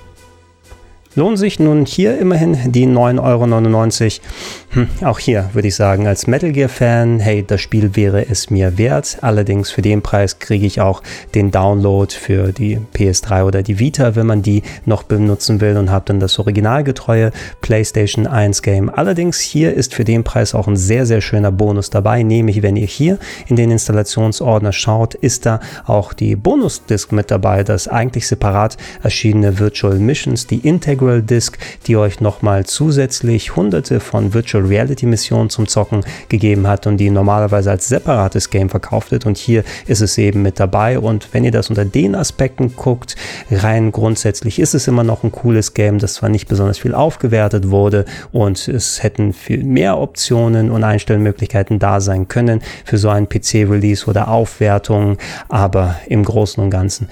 Lohnen 1.16 1.36
sich 1.36 1.60
nun 1.60 1.86
hier 1.86 2.18
immerhin 2.18 2.72
die 2.72 2.88
9,99 2.88 3.20
Euro? 3.22 4.24
Hm, 4.70 4.88
auch 5.06 5.20
hier 5.20 5.48
würde 5.52 5.68
ich 5.68 5.76
sagen, 5.76 6.08
als 6.08 6.26
Metal 6.26 6.50
Gear-Fan, 6.50 7.20
hey, 7.20 7.44
das 7.46 7.60
Spiel 7.60 7.94
wäre 7.94 8.28
es 8.28 8.50
mir 8.50 8.78
wert. 8.78 9.18
Allerdings 9.20 9.70
für 9.70 9.82
den 9.82 10.02
Preis 10.02 10.40
kriege 10.40 10.66
ich 10.66 10.80
auch 10.80 11.04
den 11.36 11.52
Download 11.52 12.12
für 12.12 12.52
die 12.52 12.80
PS3 12.96 13.44
oder 13.44 13.62
die 13.62 13.78
Vita, 13.78 14.16
wenn 14.16 14.26
man 14.26 14.42
die 14.42 14.64
noch 14.86 15.04
benutzen 15.04 15.60
will 15.60 15.76
und 15.76 15.92
habe 15.92 16.06
dann 16.06 16.18
das 16.18 16.40
originalgetreue 16.40 17.30
PlayStation 17.60 18.26
1 18.26 18.62
Game. 18.62 18.90
Allerdings 18.90 19.38
hier 19.38 19.72
ist 19.72 19.94
für 19.94 20.02
den 20.02 20.24
Preis 20.24 20.52
auch 20.52 20.66
ein 20.66 20.76
sehr, 20.76 21.06
sehr 21.06 21.20
schöner 21.20 21.52
Bonus 21.52 21.90
dabei, 21.90 22.24
nämlich 22.24 22.62
wenn 22.62 22.74
ihr 22.74 22.88
hier 22.88 23.20
in 23.46 23.54
den 23.54 23.70
Installationsordner 23.70 24.72
schaut, 24.72 25.14
ist 25.14 25.46
da 25.46 25.60
auch 25.86 26.12
die 26.12 26.34
Bonus-Disc 26.34 27.12
mit 27.12 27.30
dabei, 27.30 27.62
das 27.62 27.86
eigentlich 27.86 28.26
separat 28.26 28.76
erschienene 29.04 29.60
Virtual 29.60 29.96
Missions, 30.00 30.48
die 30.48 30.58
Integral 30.58 31.03
Integral 31.04 31.22
Disc, 31.22 31.58
die 31.86 31.96
euch 31.96 32.20
nochmal 32.20 32.64
zusätzlich 32.64 33.56
hunderte 33.56 34.00
von 34.00 34.32
Virtual 34.32 34.64
Reality 34.64 35.06
Missionen 35.06 35.50
zum 35.50 35.68
Zocken 35.68 36.04
gegeben 36.28 36.66
hat 36.66 36.86
und 36.86 36.96
die 36.96 37.10
normalerweise 37.10 37.70
als 37.70 37.88
separates 37.88 38.50
Game 38.50 38.70
verkauft 38.70 39.10
wird. 39.10 39.26
Und 39.26 39.36
hier 39.36 39.64
ist 39.86 40.00
es 40.00 40.16
eben 40.18 40.42
mit 40.42 40.58
dabei. 40.58 40.98
Und 40.98 41.28
wenn 41.32 41.44
ihr 41.44 41.50
das 41.50 41.68
unter 41.68 41.84
den 41.84 42.14
Aspekten 42.14 42.74
guckt, 42.76 43.16
rein 43.50 43.92
grundsätzlich 43.92 44.58
ist 44.58 44.74
es 44.74 44.88
immer 44.88 45.04
noch 45.04 45.24
ein 45.24 45.32
cooles 45.32 45.74
Game, 45.74 45.98
das 45.98 46.14
zwar 46.14 46.28
nicht 46.28 46.48
besonders 46.48 46.78
viel 46.78 46.94
aufgewertet 46.94 47.70
wurde 47.70 48.04
und 48.32 48.68
es 48.68 49.02
hätten 49.02 49.32
viel 49.32 49.64
mehr 49.64 49.98
Optionen 49.98 50.70
und 50.70 50.84
Einstellmöglichkeiten 50.84 51.78
da 51.78 52.00
sein 52.00 52.28
können 52.28 52.62
für 52.84 52.98
so 52.98 53.08
einen 53.08 53.28
PC-Release 53.28 54.06
oder 54.06 54.28
Aufwertung, 54.28 55.18
aber 55.48 55.96
im 56.06 56.24
Großen 56.24 56.62
und 56.62 56.70
Ganzen, 56.70 57.08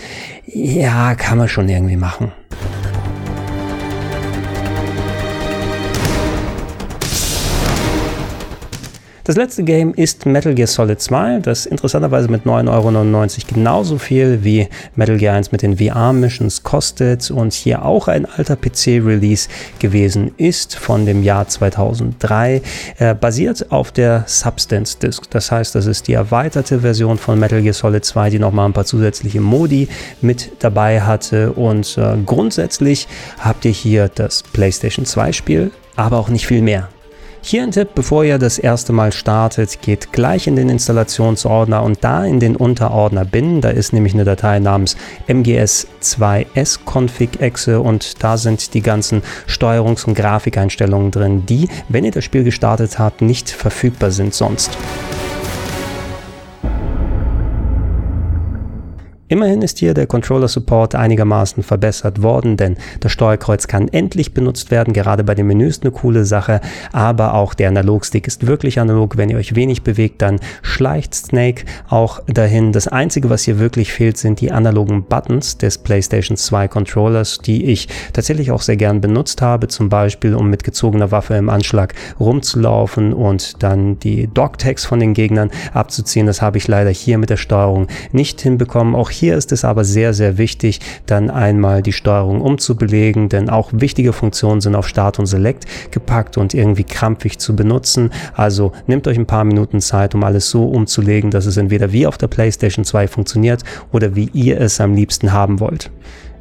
ja, 0.46 1.14
kann 1.14 1.38
man 1.38 1.48
schon 1.48 1.68
irgendwie 1.68 1.96
machen. 1.96 2.32
Das 9.24 9.36
letzte 9.36 9.62
Game 9.62 9.94
ist 9.94 10.26
Metal 10.26 10.52
Gear 10.52 10.66
Solid 10.66 11.00
2, 11.00 11.38
das 11.38 11.64
interessanterweise 11.66 12.28
mit 12.28 12.42
9,99 12.44 12.68
Euro 12.68 13.54
genauso 13.54 13.98
viel 13.98 14.42
wie 14.42 14.66
Metal 14.96 15.16
Gear 15.16 15.36
1 15.36 15.52
mit 15.52 15.62
den 15.62 15.78
VR-Missions 15.78 16.64
kostet 16.64 17.30
und 17.30 17.52
hier 17.52 17.84
auch 17.84 18.08
ein 18.08 18.26
alter 18.26 18.56
PC-Release 18.56 19.48
gewesen 19.78 20.32
ist 20.38 20.74
von 20.74 21.06
dem 21.06 21.22
Jahr 21.22 21.46
2003, 21.46 22.62
äh, 22.98 23.14
basiert 23.14 23.70
auf 23.70 23.92
der 23.92 24.24
Substance 24.26 24.98
Disc. 24.98 25.30
Das 25.30 25.52
heißt, 25.52 25.76
das 25.76 25.86
ist 25.86 26.08
die 26.08 26.14
erweiterte 26.14 26.80
Version 26.80 27.16
von 27.16 27.38
Metal 27.38 27.62
Gear 27.62 27.74
Solid 27.74 28.04
2, 28.04 28.30
die 28.30 28.38
nochmal 28.40 28.66
ein 28.66 28.72
paar 28.72 28.86
zusätzliche 28.86 29.40
Modi 29.40 29.86
mit 30.20 30.50
dabei 30.58 31.00
hatte 31.00 31.52
und 31.52 31.96
äh, 31.96 32.16
grundsätzlich 32.26 33.06
habt 33.38 33.64
ihr 33.66 33.70
hier 33.70 34.10
das 34.12 34.42
PlayStation 34.42 35.06
2 35.06 35.30
Spiel, 35.30 35.70
aber 35.94 36.18
auch 36.18 36.28
nicht 36.28 36.48
viel 36.48 36.60
mehr. 36.60 36.88
Hier 37.44 37.64
ein 37.64 37.72
Tipp, 37.72 37.96
bevor 37.96 38.24
ihr 38.24 38.38
das 38.38 38.56
erste 38.56 38.92
Mal 38.92 39.10
startet, 39.10 39.82
geht 39.82 40.12
gleich 40.12 40.46
in 40.46 40.54
den 40.54 40.68
Installationsordner 40.68 41.82
und 41.82 42.04
da 42.04 42.24
in 42.24 42.38
den 42.38 42.54
Unterordner 42.54 43.24
bin. 43.24 43.60
Da 43.60 43.70
ist 43.70 43.92
nämlich 43.92 44.14
eine 44.14 44.22
Datei 44.22 44.60
namens 44.60 44.96
mgs2s-config-exe 45.26 47.80
und 47.80 48.22
da 48.22 48.36
sind 48.36 48.74
die 48.74 48.80
ganzen 48.80 49.22
Steuerungs- 49.48 50.06
und 50.06 50.14
Grafikeinstellungen 50.14 51.10
drin, 51.10 51.44
die, 51.44 51.68
wenn 51.88 52.04
ihr 52.04 52.12
das 52.12 52.22
Spiel 52.22 52.44
gestartet 52.44 53.00
habt, 53.00 53.22
nicht 53.22 53.50
verfügbar 53.50 54.12
sind 54.12 54.34
sonst. 54.34 54.78
Immerhin 59.32 59.62
ist 59.62 59.78
hier 59.78 59.94
der 59.94 60.06
Controller 60.06 60.46
Support 60.46 60.94
einigermaßen 60.94 61.62
verbessert 61.62 62.20
worden, 62.20 62.58
denn 62.58 62.76
das 63.00 63.12
Steuerkreuz 63.12 63.66
kann 63.66 63.88
endlich 63.88 64.34
benutzt 64.34 64.70
werden, 64.70 64.92
gerade 64.92 65.24
bei 65.24 65.34
den 65.34 65.46
Menüs 65.46 65.80
eine 65.80 65.90
coole 65.90 66.26
Sache, 66.26 66.60
aber 66.92 67.32
auch 67.32 67.54
der 67.54 67.68
Analogstick 67.68 68.26
ist 68.26 68.46
wirklich 68.46 68.78
analog. 68.78 69.16
Wenn 69.16 69.30
ihr 69.30 69.38
euch 69.38 69.54
wenig 69.54 69.84
bewegt, 69.84 70.20
dann 70.20 70.38
schleicht 70.60 71.14
Snake 71.14 71.64
auch 71.88 72.20
dahin. 72.26 72.72
Das 72.72 72.88
einzige, 72.88 73.30
was 73.30 73.44
hier 73.44 73.58
wirklich 73.58 73.90
fehlt, 73.90 74.18
sind 74.18 74.42
die 74.42 74.52
analogen 74.52 75.04
Buttons 75.04 75.56
des 75.56 75.78
PlayStation 75.78 76.36
2 76.36 76.68
Controllers, 76.68 77.38
die 77.38 77.64
ich 77.64 77.88
tatsächlich 78.12 78.50
auch 78.50 78.60
sehr 78.60 78.76
gern 78.76 79.00
benutzt 79.00 79.40
habe, 79.40 79.66
zum 79.68 79.88
Beispiel 79.88 80.34
um 80.34 80.50
mit 80.50 80.62
gezogener 80.62 81.10
Waffe 81.10 81.36
im 81.36 81.48
Anschlag 81.48 81.94
rumzulaufen 82.20 83.14
und 83.14 83.62
dann 83.62 83.98
die 83.98 84.26
Dogtags 84.26 84.84
von 84.84 85.00
den 85.00 85.14
Gegnern 85.14 85.50
abzuziehen. 85.72 86.26
Das 86.26 86.42
habe 86.42 86.58
ich 86.58 86.68
leider 86.68 86.90
hier 86.90 87.16
mit 87.16 87.30
der 87.30 87.38
Steuerung 87.38 87.86
nicht 88.12 88.38
hinbekommen. 88.42 88.94
Auch 88.94 89.08
hier 89.08 89.21
ist 89.28 89.52
es 89.52 89.64
aber 89.64 89.84
sehr, 89.84 90.14
sehr 90.14 90.38
wichtig, 90.38 90.80
dann 91.06 91.30
einmal 91.30 91.82
die 91.82 91.92
Steuerung 91.92 92.40
umzubelegen, 92.40 93.28
denn 93.28 93.50
auch 93.50 93.70
wichtige 93.72 94.12
Funktionen 94.12 94.60
sind 94.60 94.74
auf 94.74 94.88
Start 94.88 95.18
und 95.18 95.26
Select 95.26 95.64
gepackt 95.90 96.36
und 96.36 96.54
irgendwie 96.54 96.84
krampfig 96.84 97.38
zu 97.38 97.56
benutzen. 97.56 98.10
Also 98.34 98.72
nehmt 98.86 99.06
euch 99.06 99.18
ein 99.18 99.26
paar 99.26 99.44
Minuten 99.44 99.80
Zeit, 99.80 100.14
um 100.14 100.24
alles 100.24 100.50
so 100.50 100.66
umzulegen, 100.66 101.30
dass 101.30 101.46
es 101.46 101.56
entweder 101.56 101.92
wie 101.92 102.06
auf 102.06 102.18
der 102.18 102.28
PlayStation 102.28 102.84
2 102.84 103.08
funktioniert 103.08 103.62
oder 103.92 104.16
wie 104.16 104.30
ihr 104.32 104.60
es 104.60 104.80
am 104.80 104.94
liebsten 104.94 105.32
haben 105.32 105.60
wollt. 105.60 105.90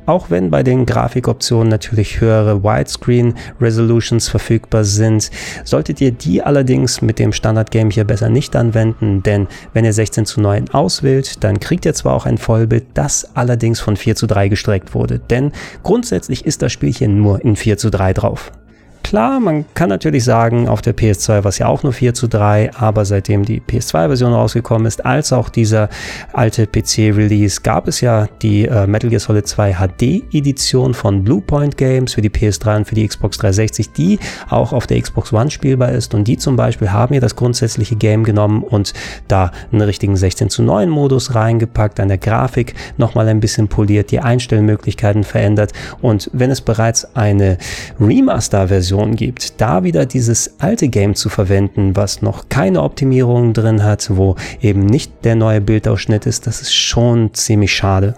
Auch 0.05 0.29
wenn 0.29 0.49
bei 0.49 0.63
den 0.63 0.85
Grafikoptionen 0.85 1.69
natürlich 1.69 2.21
höhere 2.21 2.63
Widescreen 2.63 3.35
Resolutions 3.59 4.27
verfügbar 4.27 4.83
sind, 4.83 5.29
solltet 5.63 6.01
ihr 6.01 6.11
die 6.11 6.41
allerdings 6.41 7.01
mit 7.01 7.19
dem 7.19 7.31
Standard-Game 7.31 7.91
hier 7.91 8.03
besser 8.03 8.29
nicht 8.29 8.55
anwenden, 8.55 9.21
denn 9.23 9.47
wenn 9.73 9.85
ihr 9.85 9.93
16 9.93 10.25
zu 10.25 10.41
9 10.41 10.69
auswählt, 10.69 11.43
dann 11.43 11.59
kriegt 11.59 11.85
ihr 11.85 11.93
zwar 11.93 12.13
auch 12.13 12.25
ein 12.25 12.37
Vollbild, 12.37 12.85
das 12.93 13.35
allerdings 13.35 13.79
von 13.79 13.95
4 13.95 14.15
zu 14.15 14.27
3 14.27 14.47
gestreckt 14.47 14.95
wurde, 14.95 15.19
denn 15.19 15.51
grundsätzlich 15.83 16.45
ist 16.45 16.61
das 16.61 16.71
Spielchen 16.71 17.21
nur 17.21 17.43
in 17.43 17.55
4 17.55 17.77
zu 17.77 17.89
3 17.89 18.13
drauf. 18.13 18.51
Klar, 19.11 19.41
man 19.41 19.65
kann 19.73 19.89
natürlich 19.89 20.23
sagen, 20.23 20.69
auf 20.69 20.81
der 20.81 20.95
PS2 20.95 21.43
war 21.43 21.47
es 21.47 21.57
ja 21.57 21.67
auch 21.67 21.83
nur 21.83 21.91
4 21.91 22.13
zu 22.13 22.29
3, 22.29 22.71
aber 22.75 23.03
seitdem 23.03 23.43
die 23.43 23.59
PS2-Version 23.59 24.31
rausgekommen 24.31 24.87
ist, 24.87 25.05
als 25.05 25.33
auch 25.33 25.49
dieser 25.49 25.89
alte 26.31 26.65
PC-Release, 26.65 27.59
gab 27.61 27.89
es 27.89 27.99
ja 27.99 28.29
die 28.41 28.69
äh, 28.69 28.87
Metal 28.87 29.09
Gear 29.09 29.19
Solid 29.19 29.45
2 29.45 29.73
HD-Edition 29.73 30.93
von 30.93 31.25
Bluepoint 31.25 31.75
Games 31.75 32.13
für 32.13 32.21
die 32.21 32.29
PS3 32.29 32.77
und 32.77 32.85
für 32.85 32.95
die 32.95 33.05
Xbox 33.05 33.37
360, 33.39 33.91
die 33.91 34.17
auch 34.49 34.71
auf 34.71 34.87
der 34.87 35.01
Xbox 35.01 35.33
One 35.33 35.51
spielbar 35.51 35.91
ist. 35.91 36.13
Und 36.13 36.29
die 36.29 36.37
zum 36.37 36.55
Beispiel 36.55 36.93
haben 36.93 37.13
ja 37.13 37.19
das 37.19 37.35
grundsätzliche 37.35 37.97
Game 37.97 38.23
genommen 38.23 38.63
und 38.63 38.93
da 39.27 39.51
einen 39.73 39.81
richtigen 39.81 40.15
16 40.15 40.49
zu 40.49 40.63
9 40.63 40.89
Modus 40.89 41.35
reingepackt, 41.35 41.99
an 41.99 42.07
der 42.07 42.17
Grafik 42.17 42.75
nochmal 42.95 43.27
ein 43.27 43.41
bisschen 43.41 43.67
poliert, 43.67 44.09
die 44.11 44.21
Einstellmöglichkeiten 44.21 45.25
verändert. 45.25 45.73
Und 46.01 46.29
wenn 46.31 46.49
es 46.49 46.61
bereits 46.61 47.13
eine 47.13 47.57
Remaster-Version 47.99 49.00
Version 49.01 49.15
gibt, 49.15 49.59
da 49.59 49.83
wieder 49.83 50.05
dieses 50.05 50.59
alte 50.59 50.87
Game 50.87 51.15
zu 51.15 51.29
verwenden, 51.29 51.95
was 51.95 52.21
noch 52.21 52.49
keine 52.49 52.83
Optimierung 52.83 53.53
drin 53.53 53.83
hat, 53.83 54.09
wo 54.15 54.35
eben 54.61 54.85
nicht 54.85 55.11
der 55.23 55.35
neue 55.35 55.61
Bildausschnitt 55.61 56.25
ist, 56.25 56.47
das 56.47 56.61
ist 56.61 56.73
schon 56.73 57.33
ziemlich 57.33 57.73
schade. 57.73 58.15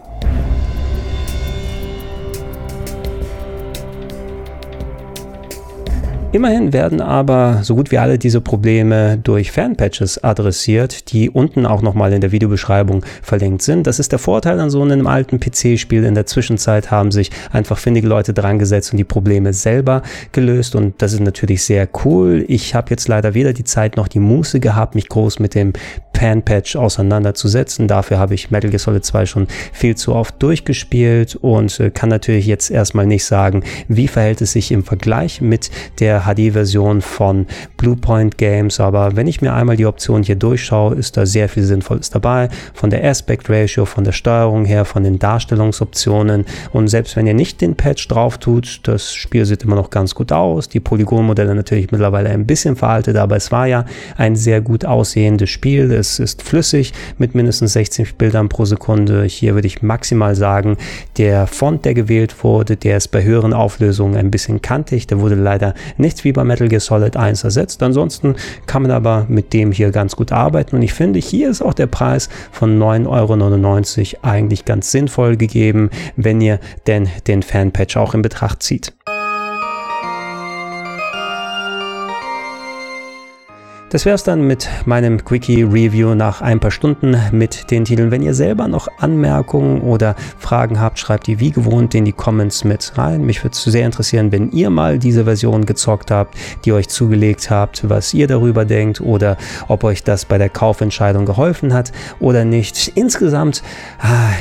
Immerhin 6.34 6.74
werden 6.74 7.00
aber 7.00 7.60
so 7.62 7.76
gut 7.76 7.92
wie 7.92 8.00
alle 8.00 8.18
diese 8.18 8.42
Probleme 8.42 9.20
durch 9.20 9.52
Fanpatches 9.52 10.24
adressiert, 10.24 11.14
die 11.14 11.30
unten 11.30 11.68
auch 11.68 11.84
nochmal 11.84 12.12
in 12.12 12.22
der 12.22 12.32
Videobeschreibung 12.32 13.06
verlinkt 13.22 13.62
sind. 13.62 13.86
Das 13.86 14.00
ist 14.00 14.12
der 14.12 14.18
Vorteil 14.18 14.60
an 14.60 14.72
so 14.72 14.82
einem 14.82 15.06
alten 15.06 15.40
PC-Spiel. 15.40 16.04
In 16.04 16.16
der 16.16 16.26
Zwischenzeit 16.26 16.90
haben 16.90 17.12
sich 17.12 17.30
einfach 17.52 17.78
findige 17.78 18.08
Leute 18.08 18.34
dran 18.34 18.58
gesetzt 18.58 18.94
und 18.94 18.98
die 18.98 19.04
Probleme 19.04 19.54
selber 19.54 20.02
gelöst 20.32 20.74
und 20.74 21.00
das 21.04 21.14
ist 21.14 21.20
natürlich 21.20 21.62
sehr 21.62 21.88
cool. 22.04 22.46
Ich 22.48 22.74
habe 22.74 22.90
jetzt 22.90 23.08
leider 23.08 23.36
weder 23.36 23.54
die 23.54 23.64
Zeit 23.64 23.96
noch 23.96 24.08
die 24.08 24.18
Muße 24.18 24.60
gehabt, 24.60 24.96
mich 24.96 25.10
groß 25.10 25.38
mit 25.38 25.54
dem 25.54 25.74
Fan-Patch 26.24 26.78
auseinanderzusetzen. 26.78 27.90
Dafür 27.90 28.18
habe 28.18 28.34
ich 28.34 28.50
Metal 28.50 28.70
Gear 28.70 28.80
Solid 28.80 29.04
2 29.04 29.26
schon 29.26 29.48
viel 29.74 29.96
zu 29.96 30.16
oft 30.16 30.42
durchgespielt 30.42 31.36
und 31.36 31.82
äh, 31.82 31.92
kann 31.92 32.08
natürlich 32.08 32.46
jetzt 32.46 32.72
erstmal 32.72 33.06
nicht 33.06 33.26
sagen, 33.26 33.64
wie 33.90 34.08
verhält 34.08 34.40
es 34.40 34.54
sich 34.54 34.72
im 34.72 34.86
Vergleich 34.86 35.42
mit 35.42 35.70
der 36.00 36.22
HD-Version 36.22 37.02
von 37.02 37.46
Bluepoint 37.76 38.38
Games. 38.38 38.80
Aber 38.80 39.18
wenn 39.18 39.28
ich 39.28 39.42
mir 39.42 39.54
einmal 39.54 39.76
die 39.76 39.86
Option 39.86 40.24
hier 40.24 40.38
durchschaue, 40.38 40.96
ist 40.96 41.18
da 41.18 41.26
sehr 41.26 41.50
viel 41.50 41.64
Sinnvolles 41.64 42.10
dabei. 42.10 42.48
Von 42.74 42.90
der 42.90 43.04
Aspect 43.04 43.50
Ratio, 43.50 43.84
von 43.84 44.06
der 44.06 44.14
Steuerung 44.14 44.64
her, 44.64 44.86
von 44.86 45.04
den 45.04 45.20
Darstellungsoptionen. 45.20 46.46
Und 46.72 46.88
selbst 46.88 47.18
wenn 47.18 47.28
ihr 47.28 47.34
nicht 47.34 47.60
den 47.60 47.76
Patch 47.76 48.08
drauf 48.08 48.38
tut, 48.38 48.80
das 48.84 49.14
Spiel 49.14 49.46
sieht 49.46 49.64
immer 49.64 49.76
noch 49.76 49.90
ganz 49.90 50.16
gut 50.16 50.32
aus. 50.32 50.70
Die 50.70 50.80
Polygonmodelle 50.80 51.54
natürlich 51.54 51.92
mittlerweile 51.92 52.30
ein 52.30 52.46
bisschen 52.46 52.78
veraltet, 52.78 53.18
aber 53.18 53.36
es 53.36 53.52
war 53.52 53.68
ja 53.68 53.84
ein 54.16 54.38
sehr 54.38 54.62
gut 54.62 54.86
aussehendes 54.86 55.50
Spiel. 55.50 55.90
Es 56.04 56.20
ist 56.20 56.42
flüssig 56.42 56.92
mit 57.18 57.34
mindestens 57.34 57.72
60 57.72 58.16
Bildern 58.16 58.50
pro 58.50 58.66
Sekunde. 58.66 59.24
Hier 59.24 59.56
würde 59.56 59.68
ich 59.68 59.82
maximal 59.82 60.36
sagen, 60.36 60.76
der 61.18 61.48
Font, 61.48 61.86
der 61.86 61.94
gewählt 61.94 62.44
wurde, 62.44 62.76
der 62.76 62.98
ist 62.98 63.08
bei 63.08 63.24
höheren 63.24 63.54
Auflösungen 63.54 64.18
ein 64.18 64.30
bisschen 64.30 64.62
kantig. 64.62 65.08
Der 65.08 65.22
wurde 65.22 65.36
leider 65.36 65.74
nichts 65.96 66.26
wie 66.26 66.34
bei 66.34 66.44
Metal 66.44 66.68
Gear 66.68 66.82
Solid 66.82 67.16
1 67.16 67.46
ersetzt. 67.46 67.82
Ansonsten 67.82 68.36
kann 68.66 68.82
man 68.82 68.92
aber 68.92 69.26
mit 69.30 69.54
dem 69.54 69.72
hier 69.72 69.92
ganz 69.92 70.18
gut 70.18 70.34
arbeiten 70.34 70.76
und 70.76 70.82
ich 70.82 70.92
finde, 70.92 71.20
hier 71.20 71.50
ist 71.50 71.62
auch 71.62 71.74
der 71.74 71.88
Preis 71.88 72.28
von 72.52 72.78
9,99 72.78 74.16
Euro 74.16 74.24
eigentlich 74.24 74.66
ganz 74.66 74.92
sinnvoll 74.92 75.38
gegeben, 75.38 75.90
wenn 76.18 76.42
ihr 76.42 76.60
denn 76.86 77.08
den 77.28 77.44
Fanpatch 77.44 77.96
auch 77.96 78.14
in 78.14 78.22
Betracht 78.22 78.62
zieht. 78.62 78.92
Das 83.94 84.06
wäre 84.06 84.16
es 84.16 84.24
dann 84.24 84.48
mit 84.48 84.68
meinem 84.86 85.24
Quickie-Review 85.24 86.16
nach 86.16 86.42
ein 86.42 86.60
paar 86.60 86.72
Stunden 86.72 87.16
mit 87.32 87.70
den 87.70 87.86
Titeln. 87.86 88.10
Wenn 88.10 88.24
ihr 88.24 88.34
selber 88.34 88.68
noch 88.68 88.88
Anmerkungen 88.98 89.82
oder 89.82 90.16
Fragen 90.40 90.80
habt, 90.80 90.98
schreibt 90.98 91.28
die 91.28 91.40
wie 91.40 91.52
gewohnt 91.52 91.94
in 91.94 92.04
die 92.04 92.12
Comments 92.12 92.64
mit 92.64 92.98
rein. 92.98 93.24
Mich 93.24 93.44
würde 93.44 93.54
es 93.54 93.64
sehr 93.64 93.86
interessieren, 93.86 94.32
wenn 94.32 94.50
ihr 94.50 94.72
mal 94.72 94.98
diese 94.98 95.26
Version 95.26 95.68
gezockt 95.68 96.10
habt, 96.10 96.36
die 96.66 96.74
euch 96.74 96.90
zugelegt 96.90 97.52
habt, 97.52 97.88
was 97.88 98.16
ihr 98.16 98.26
darüber 98.26 98.66
denkt 98.66 99.00
oder 99.00 99.38
ob 99.68 99.84
euch 99.84 100.04
das 100.04 100.26
bei 100.26 100.40
der 100.40 100.50
Kaufentscheidung 100.50 101.28
geholfen 101.28 101.72
hat 101.72 101.92
oder 102.20 102.46
nicht. 102.46 102.94
Insgesamt, 102.96 103.62
ah, 104.00 104.32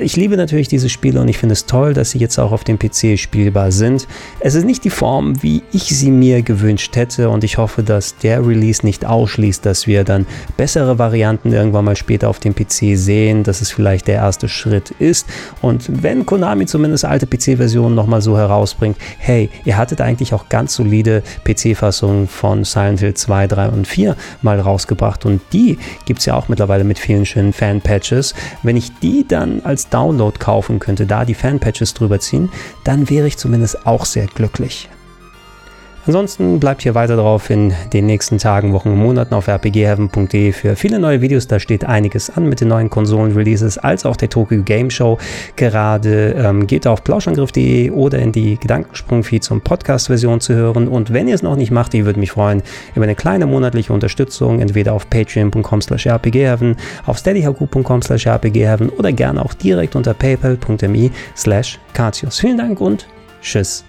ich 0.00 0.16
liebe 0.16 0.36
natürlich 0.36 0.68
diese 0.68 0.88
Spiele 0.88 1.20
und 1.20 1.28
ich 1.28 1.38
finde 1.38 1.54
es 1.54 1.66
toll, 1.66 1.94
dass 1.94 2.10
sie 2.10 2.18
jetzt 2.18 2.38
auch 2.38 2.52
auf 2.52 2.64
dem 2.64 2.78
PC 2.78 3.18
spielbar 3.18 3.72
sind. 3.72 4.06
Es 4.40 4.54
ist 4.54 4.64
nicht 4.64 4.84
die 4.84 4.90
Form, 4.90 5.42
wie 5.42 5.62
ich 5.72 5.84
sie 5.84 6.10
mir 6.10 6.42
gewünscht 6.42 6.96
hätte 6.96 7.30
und 7.30 7.44
ich 7.44 7.58
hoffe, 7.58 7.82
dass 7.82 8.16
der 8.16 8.46
Release 8.46 8.84
nicht 8.84 9.04
ausschließt, 9.04 9.64
dass 9.64 9.86
wir 9.86 10.04
dann 10.04 10.26
bessere 10.56 10.98
Varianten 10.98 11.52
irgendwann 11.52 11.84
mal 11.84 11.96
später 11.96 12.28
auf 12.28 12.40
dem 12.40 12.54
PC 12.54 12.96
sehen, 12.96 13.42
dass 13.42 13.60
es 13.60 13.70
vielleicht 13.70 14.06
der 14.06 14.16
erste 14.16 14.48
Schritt 14.48 14.92
ist. 14.98 15.26
Und 15.62 16.02
wenn 16.02 16.26
Konami 16.26 16.66
zumindest 16.66 17.04
alte 17.04 17.26
PC-Versionen 17.26 17.94
nochmal 17.94 18.22
so 18.22 18.36
herausbringt, 18.36 18.96
hey, 19.18 19.50
ihr 19.64 19.76
hattet 19.76 20.00
eigentlich 20.00 20.34
auch 20.34 20.48
ganz 20.48 20.74
solide 20.74 21.22
PC-Fassungen 21.44 22.28
von 22.28 22.64
Silent 22.64 23.00
Hill 23.00 23.14
2, 23.14 23.46
3 23.46 23.68
und 23.68 23.86
4 23.86 24.16
mal 24.42 24.60
rausgebracht 24.60 25.24
und 25.24 25.40
die 25.52 25.78
gibt 26.04 26.20
es 26.20 26.26
ja 26.26 26.34
auch 26.34 26.48
mittlerweile 26.48 26.84
mit 26.84 26.98
vielen 26.98 27.26
schönen 27.26 27.52
Fan-Patches. 27.52 28.34
Wenn 28.62 28.76
ich 28.76 28.90
die 29.00 29.24
dann 29.26 29.60
als 29.64 29.85
Download 29.90 30.38
kaufen 30.38 30.78
könnte, 30.78 31.06
da 31.06 31.24
die 31.24 31.34
Fanpatches 31.34 31.94
drüber 31.94 32.20
ziehen, 32.20 32.50
dann 32.84 33.08
wäre 33.10 33.26
ich 33.26 33.36
zumindest 33.36 33.86
auch 33.86 34.04
sehr 34.04 34.26
glücklich. 34.26 34.88
Ansonsten 36.06 36.60
bleibt 36.60 36.82
hier 36.82 36.94
weiter 36.94 37.16
drauf 37.16 37.50
in 37.50 37.74
den 37.92 38.06
nächsten 38.06 38.38
Tagen, 38.38 38.72
Wochen 38.72 38.90
und 38.90 38.98
Monaten 38.98 39.34
auf 39.34 39.48
rpgheaven.de 39.48 40.52
für 40.52 40.76
viele 40.76 41.00
neue 41.00 41.20
Videos. 41.20 41.48
Da 41.48 41.58
steht 41.58 41.84
einiges 41.84 42.30
an 42.30 42.48
mit 42.48 42.60
den 42.60 42.68
neuen 42.68 42.90
Konsolen-Releases, 42.90 43.76
als 43.78 44.06
auch 44.06 44.16
der 44.16 44.28
Tokyo 44.28 44.62
Game 44.62 44.88
Show. 44.88 45.18
Gerade 45.56 46.36
ähm, 46.38 46.68
geht 46.68 46.86
auf 46.86 47.02
plauschangriff.de 47.02 47.90
oder 47.90 48.20
in 48.20 48.30
die 48.30 48.56
Gedankensprung-Feed 48.56 49.42
zum 49.42 49.62
Podcast-Version 49.62 50.40
zu 50.40 50.54
hören. 50.54 50.86
Und 50.86 51.12
wenn 51.12 51.26
ihr 51.26 51.34
es 51.34 51.42
noch 51.42 51.56
nicht 51.56 51.72
macht, 51.72 51.92
ich 51.94 52.04
würde 52.04 52.20
mich 52.20 52.30
freuen 52.30 52.62
über 52.94 53.02
eine 53.02 53.16
kleine 53.16 53.46
monatliche 53.46 53.92
Unterstützung, 53.92 54.60
entweder 54.60 54.92
auf 54.92 55.10
patreon.com 55.10 55.80
slash 55.82 56.06
rpgheaven, 56.06 56.76
auf 57.06 57.18
steadyhq.com 57.18 58.02
slash 58.02 58.28
rpgheaven 58.28 58.90
oder 58.90 59.10
gerne 59.10 59.44
auch 59.44 59.54
direkt 59.54 59.96
unter 59.96 60.14
paypal.me 60.14 61.10
slash 61.36 61.80
Vielen 62.30 62.58
Dank 62.58 62.80
und 62.80 63.08
tschüss. 63.40 63.84